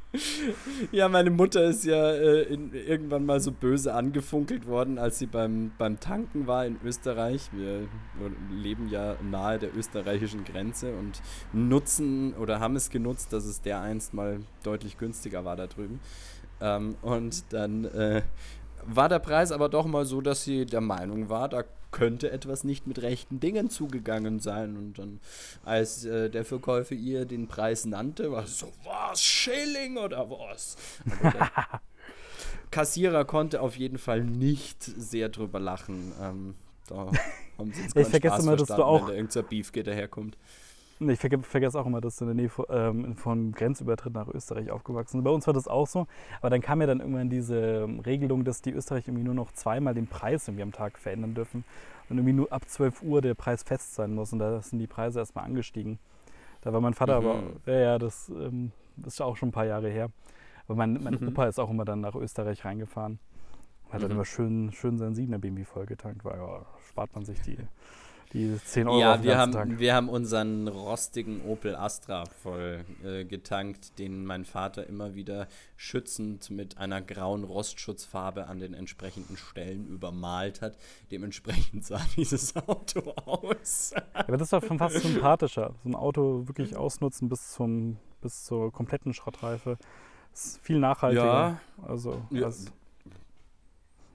[0.90, 5.26] Ja, meine Mutter ist ja äh, in, irgendwann mal so böse angefunkelt worden, als sie
[5.26, 7.50] beim, beim Tanken war in Österreich.
[7.52, 7.86] Wir
[8.50, 11.22] leben ja nahe der österreichischen Grenze und
[11.52, 16.00] nutzen oder haben es genutzt, dass es der einst mal deutlich günstiger war da drüben.
[16.60, 18.22] Ähm, und dann äh,
[18.96, 22.64] war der Preis aber doch mal so, dass sie der Meinung war, da könnte etwas
[22.64, 24.76] nicht mit rechten Dingen zugegangen sein.
[24.76, 25.20] Und dann,
[25.64, 30.76] als äh, der Verkäufer ihr den Preis nannte, war so, was, Schilling oder was?
[32.70, 36.12] Kassierer konnte auf jeden Fall nicht sehr drüber lachen.
[36.20, 36.54] Ähm,
[36.88, 37.10] da
[37.58, 40.36] haben sie jetzt ich vergesse mal, dass du auch wenn da irgendein Beef daherkommt.
[41.00, 44.70] Ich vergesse auch immer, dass du in der Nähe von, ähm, von Grenzübertritt nach Österreich
[44.70, 45.24] aufgewachsen bist.
[45.24, 46.06] Bei uns war das auch so.
[46.40, 49.50] Aber dann kam ja dann irgendwann diese ähm, Regelung, dass die Österreich irgendwie nur noch
[49.52, 51.64] zweimal den Preis irgendwie am Tag verändern dürfen.
[52.10, 54.34] Und irgendwie nur ab 12 Uhr der Preis fest sein muss.
[54.34, 55.98] Und da sind die Preise erstmal angestiegen.
[56.60, 57.26] Da war mein Vater mhm.
[57.26, 60.10] aber, ja, ja, das, ähm, das ist auch schon ein paar Jahre her.
[60.68, 61.28] Aber mein, mein mhm.
[61.28, 63.18] Opa ist auch immer dann nach Österreich reingefahren.
[63.88, 64.02] Hat mhm.
[64.02, 67.56] dann immer schön, schön seinen 7er BMW vollgetankt, weil ja, spart man sich die
[68.32, 69.00] die 10 Euro.
[69.00, 69.78] Ja, wir haben, Tag.
[69.78, 76.50] wir haben unseren rostigen Opel Astra voll äh, getankt, den mein Vater immer wieder schützend
[76.50, 80.76] mit einer grauen Rostschutzfarbe an den entsprechenden Stellen übermalt hat.
[81.10, 83.94] Dementsprechend sah dieses Auto aus.
[84.12, 85.74] Aber das ist doch schon fast sympathischer.
[85.82, 89.76] So ein Auto wirklich ausnutzen bis, zum, bis zur kompletten Schrottreife.
[90.30, 91.24] Das ist viel nachhaltiger.
[91.24, 91.60] Ja.
[91.84, 92.48] Also, ja.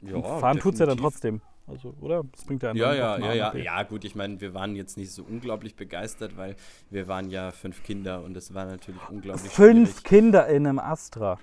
[0.02, 1.42] ja fahren tut es ja dann trotzdem.
[1.68, 2.24] Also, oder?
[2.32, 3.56] Das bringt ja einen Ja, ja, ja, ja.
[3.56, 6.56] Ja, gut, ich meine, wir waren jetzt nicht so unglaublich begeistert, weil
[6.92, 10.04] wir waren ja fünf Kinder und es war natürlich unglaublich Fünf schwierig.
[10.04, 11.40] Kinder in einem Astra.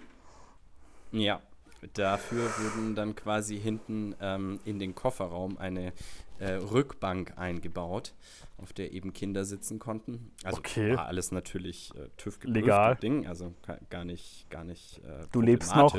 [1.10, 1.40] Ja,
[1.94, 5.92] dafür wurden dann quasi hinten ähm, in den Kofferraum eine
[6.38, 8.14] äh, Rückbank eingebaut,
[8.58, 10.30] auf der eben Kinder sitzen konnten.
[10.44, 10.96] Also okay.
[10.96, 12.96] war alles natürlich äh, TÜV Legal.
[12.96, 13.54] Ding, also
[13.90, 15.96] gar nicht, gar nicht äh, Du lebst noch.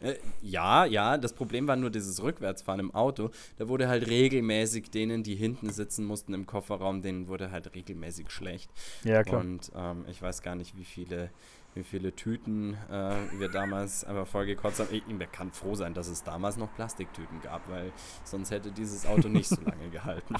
[0.00, 3.30] Äh, ja, ja, das Problem war nur dieses Rückwärtsfahren im Auto.
[3.56, 8.30] Da wurde halt regelmäßig denen, die hinten sitzen mussten im Kofferraum, denen wurde halt regelmäßig
[8.30, 8.70] schlecht.
[9.04, 9.40] Ja, klar.
[9.40, 11.30] Und ähm, ich weiß gar nicht, wie viele
[11.78, 14.88] wie viele Tüten äh, wir damals einfach vollgekotzt haben.
[14.90, 17.92] Ich, ich kann froh sein, dass es damals noch Plastiktüten gab, weil
[18.24, 20.34] sonst hätte dieses Auto nicht so lange gehalten.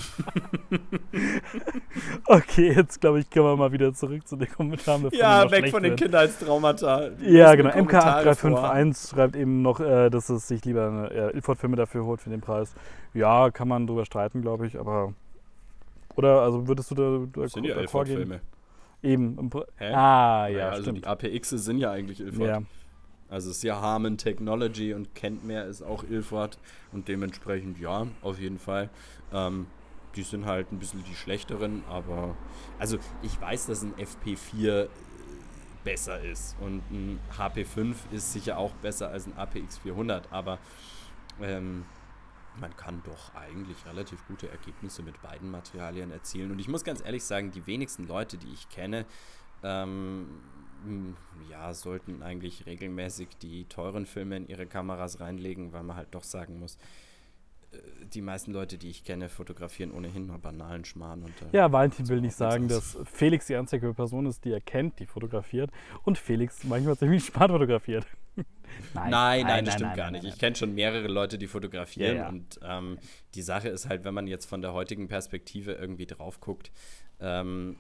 [2.27, 5.09] okay, jetzt glaube ich, können wir mal wieder zurück zu den Kommentaren.
[5.13, 7.11] Ja, weg von den Kindheitstraumata.
[7.21, 7.71] Ja, genau.
[7.71, 12.31] MK8351 schreibt eben noch, äh, dass es sich lieber eine äh, Ilford-Filme dafür holt für
[12.31, 12.75] den Preis.
[13.15, 15.15] Ja, kann man drüber streiten, glaube ich, aber.
[16.17, 18.41] Oder, also würdest du da, da das sind ja Ilford-Filme.
[19.03, 19.51] Eben.
[19.77, 19.93] Hä?
[19.93, 21.05] Ah, ja, ja also stimmt.
[21.05, 22.49] die APX sind ja eigentlich Ilford.
[22.49, 22.63] Ja.
[23.29, 26.59] Also es ist ja Harman Technology und Kentmer ist auch Ilford
[26.93, 28.89] und dementsprechend ja, auf jeden Fall.
[29.33, 29.67] Ähm,
[30.17, 32.35] die sind halt ein bisschen die schlechteren, aber
[32.79, 34.89] also ich weiß, dass ein FP4 äh,
[35.85, 40.59] besser ist und ein HP5 ist sicher auch besser als ein APX 400, aber
[41.41, 41.85] ähm,
[42.61, 46.51] man kann doch eigentlich relativ gute Ergebnisse mit beiden Materialien erzielen.
[46.51, 49.07] Und ich muss ganz ehrlich sagen, die wenigsten Leute, die ich kenne,
[49.63, 50.27] ähm,
[51.51, 56.23] ja, sollten eigentlich regelmäßig die teuren Filme in ihre Kameras reinlegen, weil man halt doch
[56.23, 56.79] sagen muss,
[57.73, 57.79] äh,
[58.13, 61.23] die meisten Leute, die ich kenne, fotografieren ohnehin nur banalen Schmarrn.
[61.23, 64.61] Und, äh, ja, Valentin will nicht sagen, dass Felix die einzige Person ist, die er
[64.61, 65.71] kennt, die fotografiert
[66.05, 68.07] und Felix manchmal ziemlich smart fotografiert.
[68.95, 70.25] Nein, nein, nein, das stimmt nein, gar nicht.
[70.25, 72.29] Ich kenne schon mehrere Leute, die fotografieren ja, ja.
[72.29, 72.99] und ähm,
[73.35, 76.71] die Sache ist halt, wenn man jetzt von der heutigen Perspektive irgendwie drauf guckt,
[77.21, 77.77] ähm,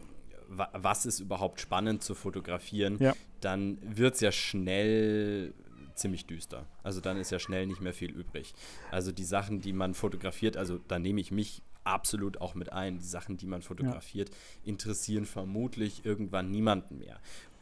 [0.49, 3.15] wa was ist überhaupt spannend zu fotografieren, ja.
[3.41, 5.55] dann wird es ja schnell
[5.95, 6.67] ziemlich düster.
[6.83, 8.55] Also dann ist ja schnell nicht mehr viel übrig.
[8.91, 12.99] Also die Sachen, die man fotografiert, also da nehme ich mich absolut auch mit ein.
[12.99, 14.31] Die Sachen, die man fotografiert,
[14.65, 17.19] interessieren vermutlich irgendwann niemanden mehr.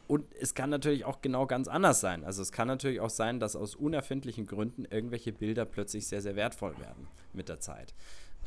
[0.07, 2.23] Und es kann natürlich auch genau ganz anders sein.
[2.23, 6.35] Also es kann natürlich auch sein, dass aus unerfindlichen Gründen irgendwelche Bilder plötzlich sehr, sehr
[6.35, 7.93] wertvoll werden mit der Zeit.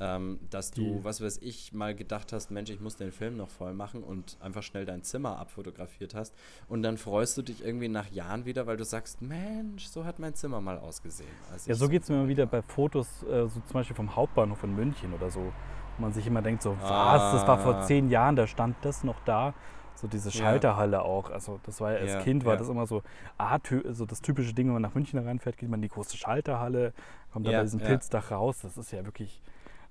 [0.00, 1.04] ähm, dass du, die.
[1.04, 4.38] was weiß ich, mal gedacht hast, Mensch, ich muss den Film noch voll machen und
[4.40, 6.34] einfach schnell dein Zimmer abfotografiert hast.
[6.68, 10.18] Und dann freust du dich irgendwie nach Jahren wieder, weil du sagst, Mensch, so hat
[10.18, 11.28] mein Zimmer mal ausgesehen.
[11.66, 14.64] ja, so geht es mir immer wieder bei Fotos, äh, so zum Beispiel vom Hauptbahnhof
[14.64, 15.52] in München oder so.
[15.98, 17.14] Wo man sich immer denkt, so, ah.
[17.14, 19.52] was, das war vor zehn Jahren, da stand das noch da.
[20.00, 21.02] So diese Schalterhalle ja.
[21.02, 21.30] auch.
[21.30, 22.58] Also das war ja als ja, Kind war ja.
[22.58, 23.02] das immer so,
[23.36, 23.58] ah,
[23.90, 26.92] so das typische Ding, wenn man nach München reinfährt, geht man in die große Schalterhalle,
[27.32, 28.60] kommt dann bei diesem Pilzdach raus.
[28.62, 29.42] Das ist ja wirklich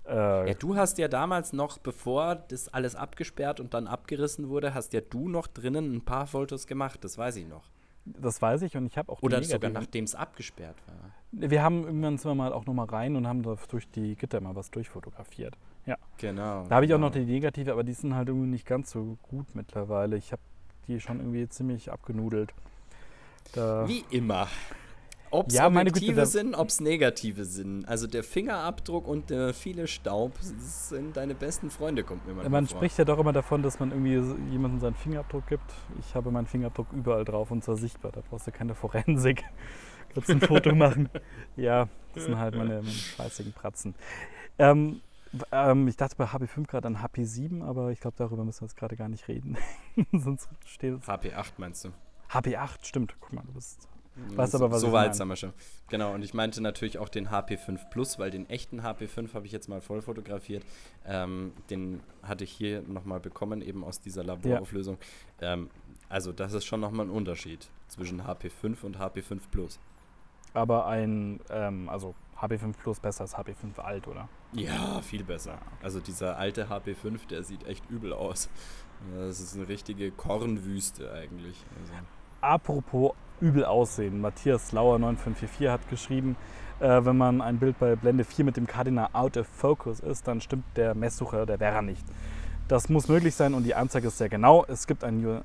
[0.09, 4.73] äh, ja, du hast ja damals noch, bevor das alles abgesperrt und dann abgerissen wurde,
[4.73, 7.69] hast ja du noch drinnen ein paar Fotos gemacht, das weiß ich noch.
[8.05, 11.11] Das weiß ich und ich habe auch Oder sogar nachdem es abgesperrt war.
[11.31, 14.41] Wir haben irgendwann sind wir mal auch nochmal rein und haben da durch die Gitter
[14.41, 15.55] mal was durchfotografiert.
[15.89, 15.97] Ja.
[16.17, 16.65] Genau.
[16.69, 17.07] Da habe ich genau.
[17.07, 20.17] auch noch die negative, aber die sind halt irgendwie nicht ganz so gut mittlerweile.
[20.17, 20.41] Ich habe
[20.87, 22.53] die schon irgendwie ziemlich abgenudelt.
[23.53, 24.47] Da Wie immer.
[25.31, 27.87] Ob es ja, objektive sind, ob es negative sind.
[27.87, 32.67] Also der Fingerabdruck und der viele Staub sind deine besten Freunde, kommt mir mal Man
[32.67, 32.77] vor.
[32.77, 34.13] spricht ja doch immer davon, dass man irgendwie
[34.51, 35.71] jemandem seinen Fingerabdruck gibt.
[35.99, 38.11] Ich habe meinen Fingerabdruck überall drauf und zwar sichtbar.
[38.11, 39.43] Da brauchst du keine Forensik.
[40.13, 41.09] Kannst ein Foto machen.
[41.55, 43.93] Ja, das sind halt meine, meine scheißigen Pratzen.
[44.57, 45.01] Ähm,
[45.51, 48.77] ähm, ich dachte bei HP5 gerade an HP7, aber ich glaube, darüber müssen wir jetzt
[48.77, 49.57] gerade gar nicht reden.
[50.11, 51.07] Sonst steht es.
[51.07, 51.89] HP8 meinst du?
[52.31, 53.15] HP8, stimmt.
[53.19, 53.87] Guck mal, du bist
[54.35, 55.53] Weißt aber, was so weit sind wir schon.
[55.89, 59.51] Genau, und ich meinte natürlich auch den HP5 Plus, weil den echten HP5 habe ich
[59.51, 60.63] jetzt mal voll fotografiert.
[61.05, 64.97] Ähm, den hatte ich hier nochmal bekommen, eben aus dieser Laborauflösung.
[65.41, 65.53] Ja.
[65.53, 65.69] Ähm,
[66.09, 69.79] also das ist schon nochmal ein Unterschied zwischen HP5 und HP5 Plus.
[70.53, 74.29] Aber ein, ähm, also HP5 Plus besser als HP5 Alt, oder?
[74.53, 75.57] Ja, viel besser.
[75.83, 78.49] Also dieser alte HP5, der sieht echt übel aus.
[79.15, 81.63] Das ist eine richtige Kornwüste eigentlich.
[81.79, 81.93] Also.
[82.41, 84.21] Apropos übel aussehen.
[84.21, 86.35] Matthias Lauer 9544 hat geschrieben,
[86.79, 90.27] äh, wenn man ein Bild bei Blende 4 mit dem Kardinal out of focus ist,
[90.27, 92.05] dann stimmt der Messsucher der Vera nicht.
[92.67, 94.63] Das muss möglich sein und die Anzeige ist sehr genau.
[94.67, 95.41] Es gibt ein,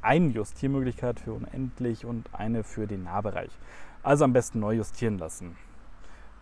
[0.00, 3.50] eine Justiermöglichkeit für unendlich und eine für den Nahbereich.
[4.02, 5.56] Also am besten neu justieren lassen.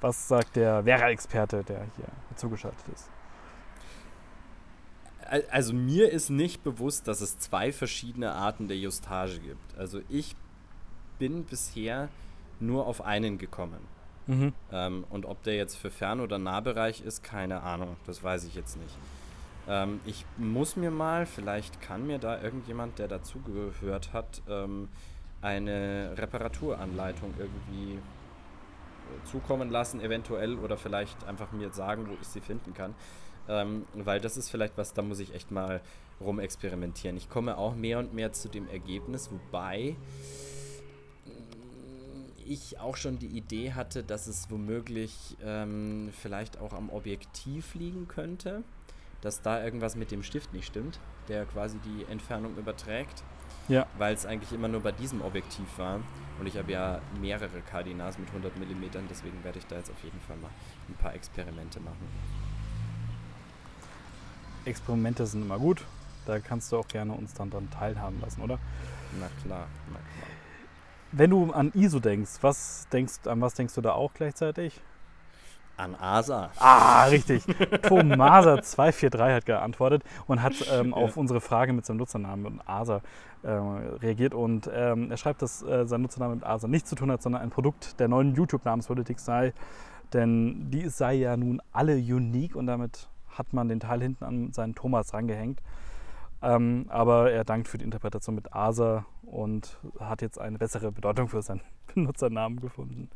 [0.01, 3.11] Was sagt der Vera-Experte, der hier zugeschaltet ist?
[5.51, 9.79] Also mir ist nicht bewusst, dass es zwei verschiedene Arten der Justage gibt.
[9.79, 10.35] Also ich
[11.19, 12.09] bin bisher
[12.59, 13.81] nur auf einen gekommen.
[14.27, 14.53] Mhm.
[14.73, 17.97] Ähm, und ob der jetzt für Fern- oder Nahbereich ist, keine Ahnung.
[18.07, 18.97] Das weiß ich jetzt nicht.
[19.69, 24.89] Ähm, ich muss mir mal, vielleicht kann mir da irgendjemand, der dazugehört hat, ähm,
[25.43, 27.99] eine Reparaturanleitung irgendwie
[29.25, 32.95] zukommen lassen, eventuell, oder vielleicht einfach mir sagen, wo ich sie finden kann.
[33.49, 35.81] Ähm, weil das ist vielleicht was, da muss ich echt mal
[36.21, 37.17] rumexperimentieren.
[37.17, 39.97] Ich komme auch mehr und mehr zu dem Ergebnis, wobei
[42.51, 48.09] ich auch schon die Idee hatte, dass es womöglich ähm, vielleicht auch am Objektiv liegen
[48.09, 48.65] könnte,
[49.21, 50.99] dass da irgendwas mit dem Stift nicht stimmt,
[51.29, 53.23] der quasi die Entfernung überträgt.
[53.69, 53.87] Ja.
[53.99, 56.01] Weil es eigentlich immer nur bei diesem Objektiv war.
[56.41, 60.03] Und ich habe ja mehrere Kardinals mit 100 mm, deswegen werde ich da jetzt auf
[60.03, 60.51] jeden Fall mal
[60.89, 62.09] ein paar Experimente machen.
[64.65, 65.85] Experimente sind immer gut.
[66.27, 68.59] Da kannst du auch gerne uns dann dran teilhaben lassen, oder?
[69.19, 70.31] Na klar, na klar.
[71.13, 74.81] Wenn du an ISO denkst, was denkst, an was denkst du da auch gleichzeitig?
[75.77, 76.51] An ASA.
[76.59, 77.43] Ah, richtig.
[77.49, 83.01] Tomasa243 hat geantwortet und hat ähm, auf unsere Frage mit seinem Nutzernamen ASA äh,
[83.49, 84.35] reagiert.
[84.35, 87.43] Und ähm, er schreibt, dass äh, sein Nutzername mit ASA nichts zu tun hat, sondern
[87.43, 89.53] ein Produkt der neuen YouTube-Namenspolitik sei.
[90.13, 94.53] Denn die sei ja nun alle unique und damit hat man den Teil hinten an
[94.53, 95.61] seinen Thomas rangehängt.
[96.43, 101.29] Ähm, aber er dankt für die Interpretation mit ASA und hat jetzt eine bessere Bedeutung
[101.29, 101.61] für seinen
[101.95, 103.11] Benutzernamen gefunden.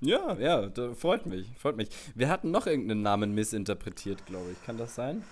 [0.00, 1.88] Ja, ja, freut mich, freut mich.
[2.16, 4.64] Wir hatten noch irgendeinen Namen missinterpretiert, glaube ich.
[4.64, 5.22] Kann das sein?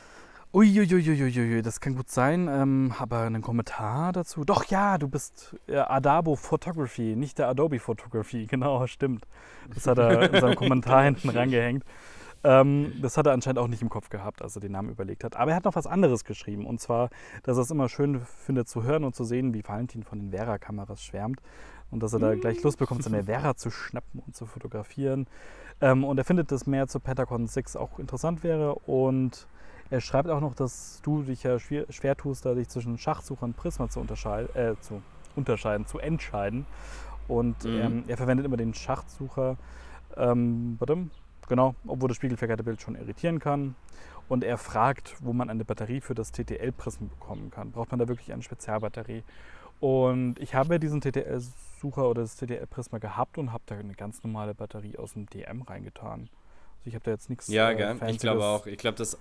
[0.52, 2.48] Uiuiuiuiui, das kann gut sein.
[2.50, 4.44] Ähm, aber einen Kommentar dazu?
[4.44, 8.46] Doch, ja, du bist äh, Adabo Photography, nicht der Adobe Photography.
[8.50, 9.28] Genau, stimmt.
[9.72, 11.84] Das hat er in seinem Kommentar hinten rangehängt.
[12.42, 15.22] Ähm, das hat er anscheinend auch nicht im Kopf gehabt, als er den Namen überlegt
[15.22, 15.36] hat.
[15.36, 16.66] Aber er hat noch was anderes geschrieben.
[16.66, 17.10] Und zwar,
[17.44, 20.30] dass er es immer schön findet zu hören und zu sehen, wie Valentin von den
[20.32, 21.40] Vera-Kameras schwärmt.
[21.92, 25.28] Und dass er da gleich Lust bekommt, seine Vera zu schnappen und zu fotografieren.
[25.80, 28.74] Ähm, und er findet, dass mehr zu Pentacon 6 auch interessant wäre.
[28.74, 29.46] Und
[29.90, 33.42] er schreibt auch noch, dass du dich ja schwer, schwer tust, da dich zwischen Schachsucher
[33.42, 35.02] und Prisma zu, unterscheid, äh, zu
[35.36, 36.66] unterscheiden, zu entscheiden.
[37.28, 37.80] Und mhm.
[37.80, 39.56] ähm, er verwendet immer den Schachsucher.
[40.16, 40.78] Ähm,
[41.50, 43.74] Genau, obwohl das spiegelverkehrte Bild schon irritieren kann.
[44.28, 47.72] Und er fragt, wo man eine Batterie für das TTL-Prism bekommen kann.
[47.72, 49.24] Braucht man da wirklich eine Spezialbatterie?
[49.80, 54.54] Und ich habe diesen TTL-Sucher oder das TTL-Prisma gehabt und habe da eine ganz normale
[54.54, 56.28] Batterie aus dem DM reingetan.
[56.78, 57.48] Also ich habe da jetzt nichts.
[57.48, 57.98] Ja, äh, gell?
[58.06, 58.66] Ich glaube auch.
[58.66, 59.18] Ich glaube, das.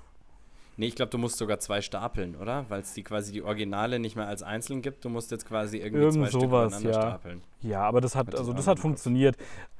[0.79, 2.69] Nee, ich glaube, du musst sogar zwei stapeln, oder?
[2.69, 5.03] Weil es die quasi die Originale nicht mehr als einzeln gibt.
[5.03, 7.01] Du musst jetzt quasi irgendwie Irgend zwei sowas, Stück ja.
[7.01, 7.41] stapeln.
[7.59, 9.35] Ja, aber das hat, also das hat funktioniert.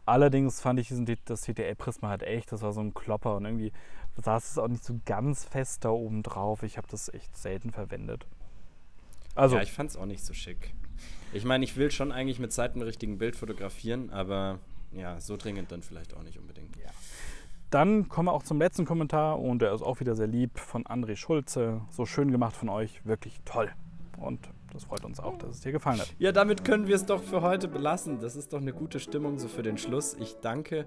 [0.06, 3.72] Allerdings fand ich diesen, das TTL-Prisma halt echt, das war so ein Klopper und irgendwie
[4.22, 6.64] saß es auch nicht so ganz fest da oben drauf.
[6.64, 8.28] Ich habe das echt selten verwendet.
[9.36, 10.74] Also, ja, ich fand es auch nicht so schick.
[11.32, 14.60] Ich meine, ich will schon eigentlich mit Zeit ein richtigen Bild fotografieren, aber
[14.92, 16.76] ja, so dringend dann vielleicht auch nicht unbedingt.
[17.70, 20.86] Dann kommen wir auch zum letzten Kommentar und der ist auch wieder sehr lieb von
[20.86, 21.82] André Schulze.
[21.90, 23.72] So schön gemacht von euch, wirklich toll.
[24.18, 26.14] Und das freut uns auch, dass es dir gefallen hat.
[26.18, 28.20] Ja, damit können wir es doch für heute belassen.
[28.20, 30.16] Das ist doch eine gute Stimmung so für den Schluss.
[30.20, 30.86] Ich danke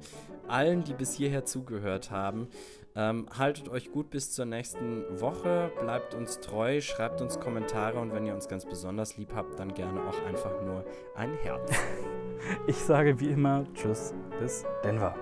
[0.48, 2.48] allen, die bis hierher zugehört haben.
[2.94, 8.12] Ähm, haltet euch gut bis zur nächsten Woche, bleibt uns treu, schreibt uns Kommentare und
[8.12, 10.84] wenn ihr uns ganz besonders lieb habt, dann gerne auch einfach nur
[11.16, 11.72] ein Herz.
[12.66, 15.14] ich sage wie immer Tschüss, bis Denver.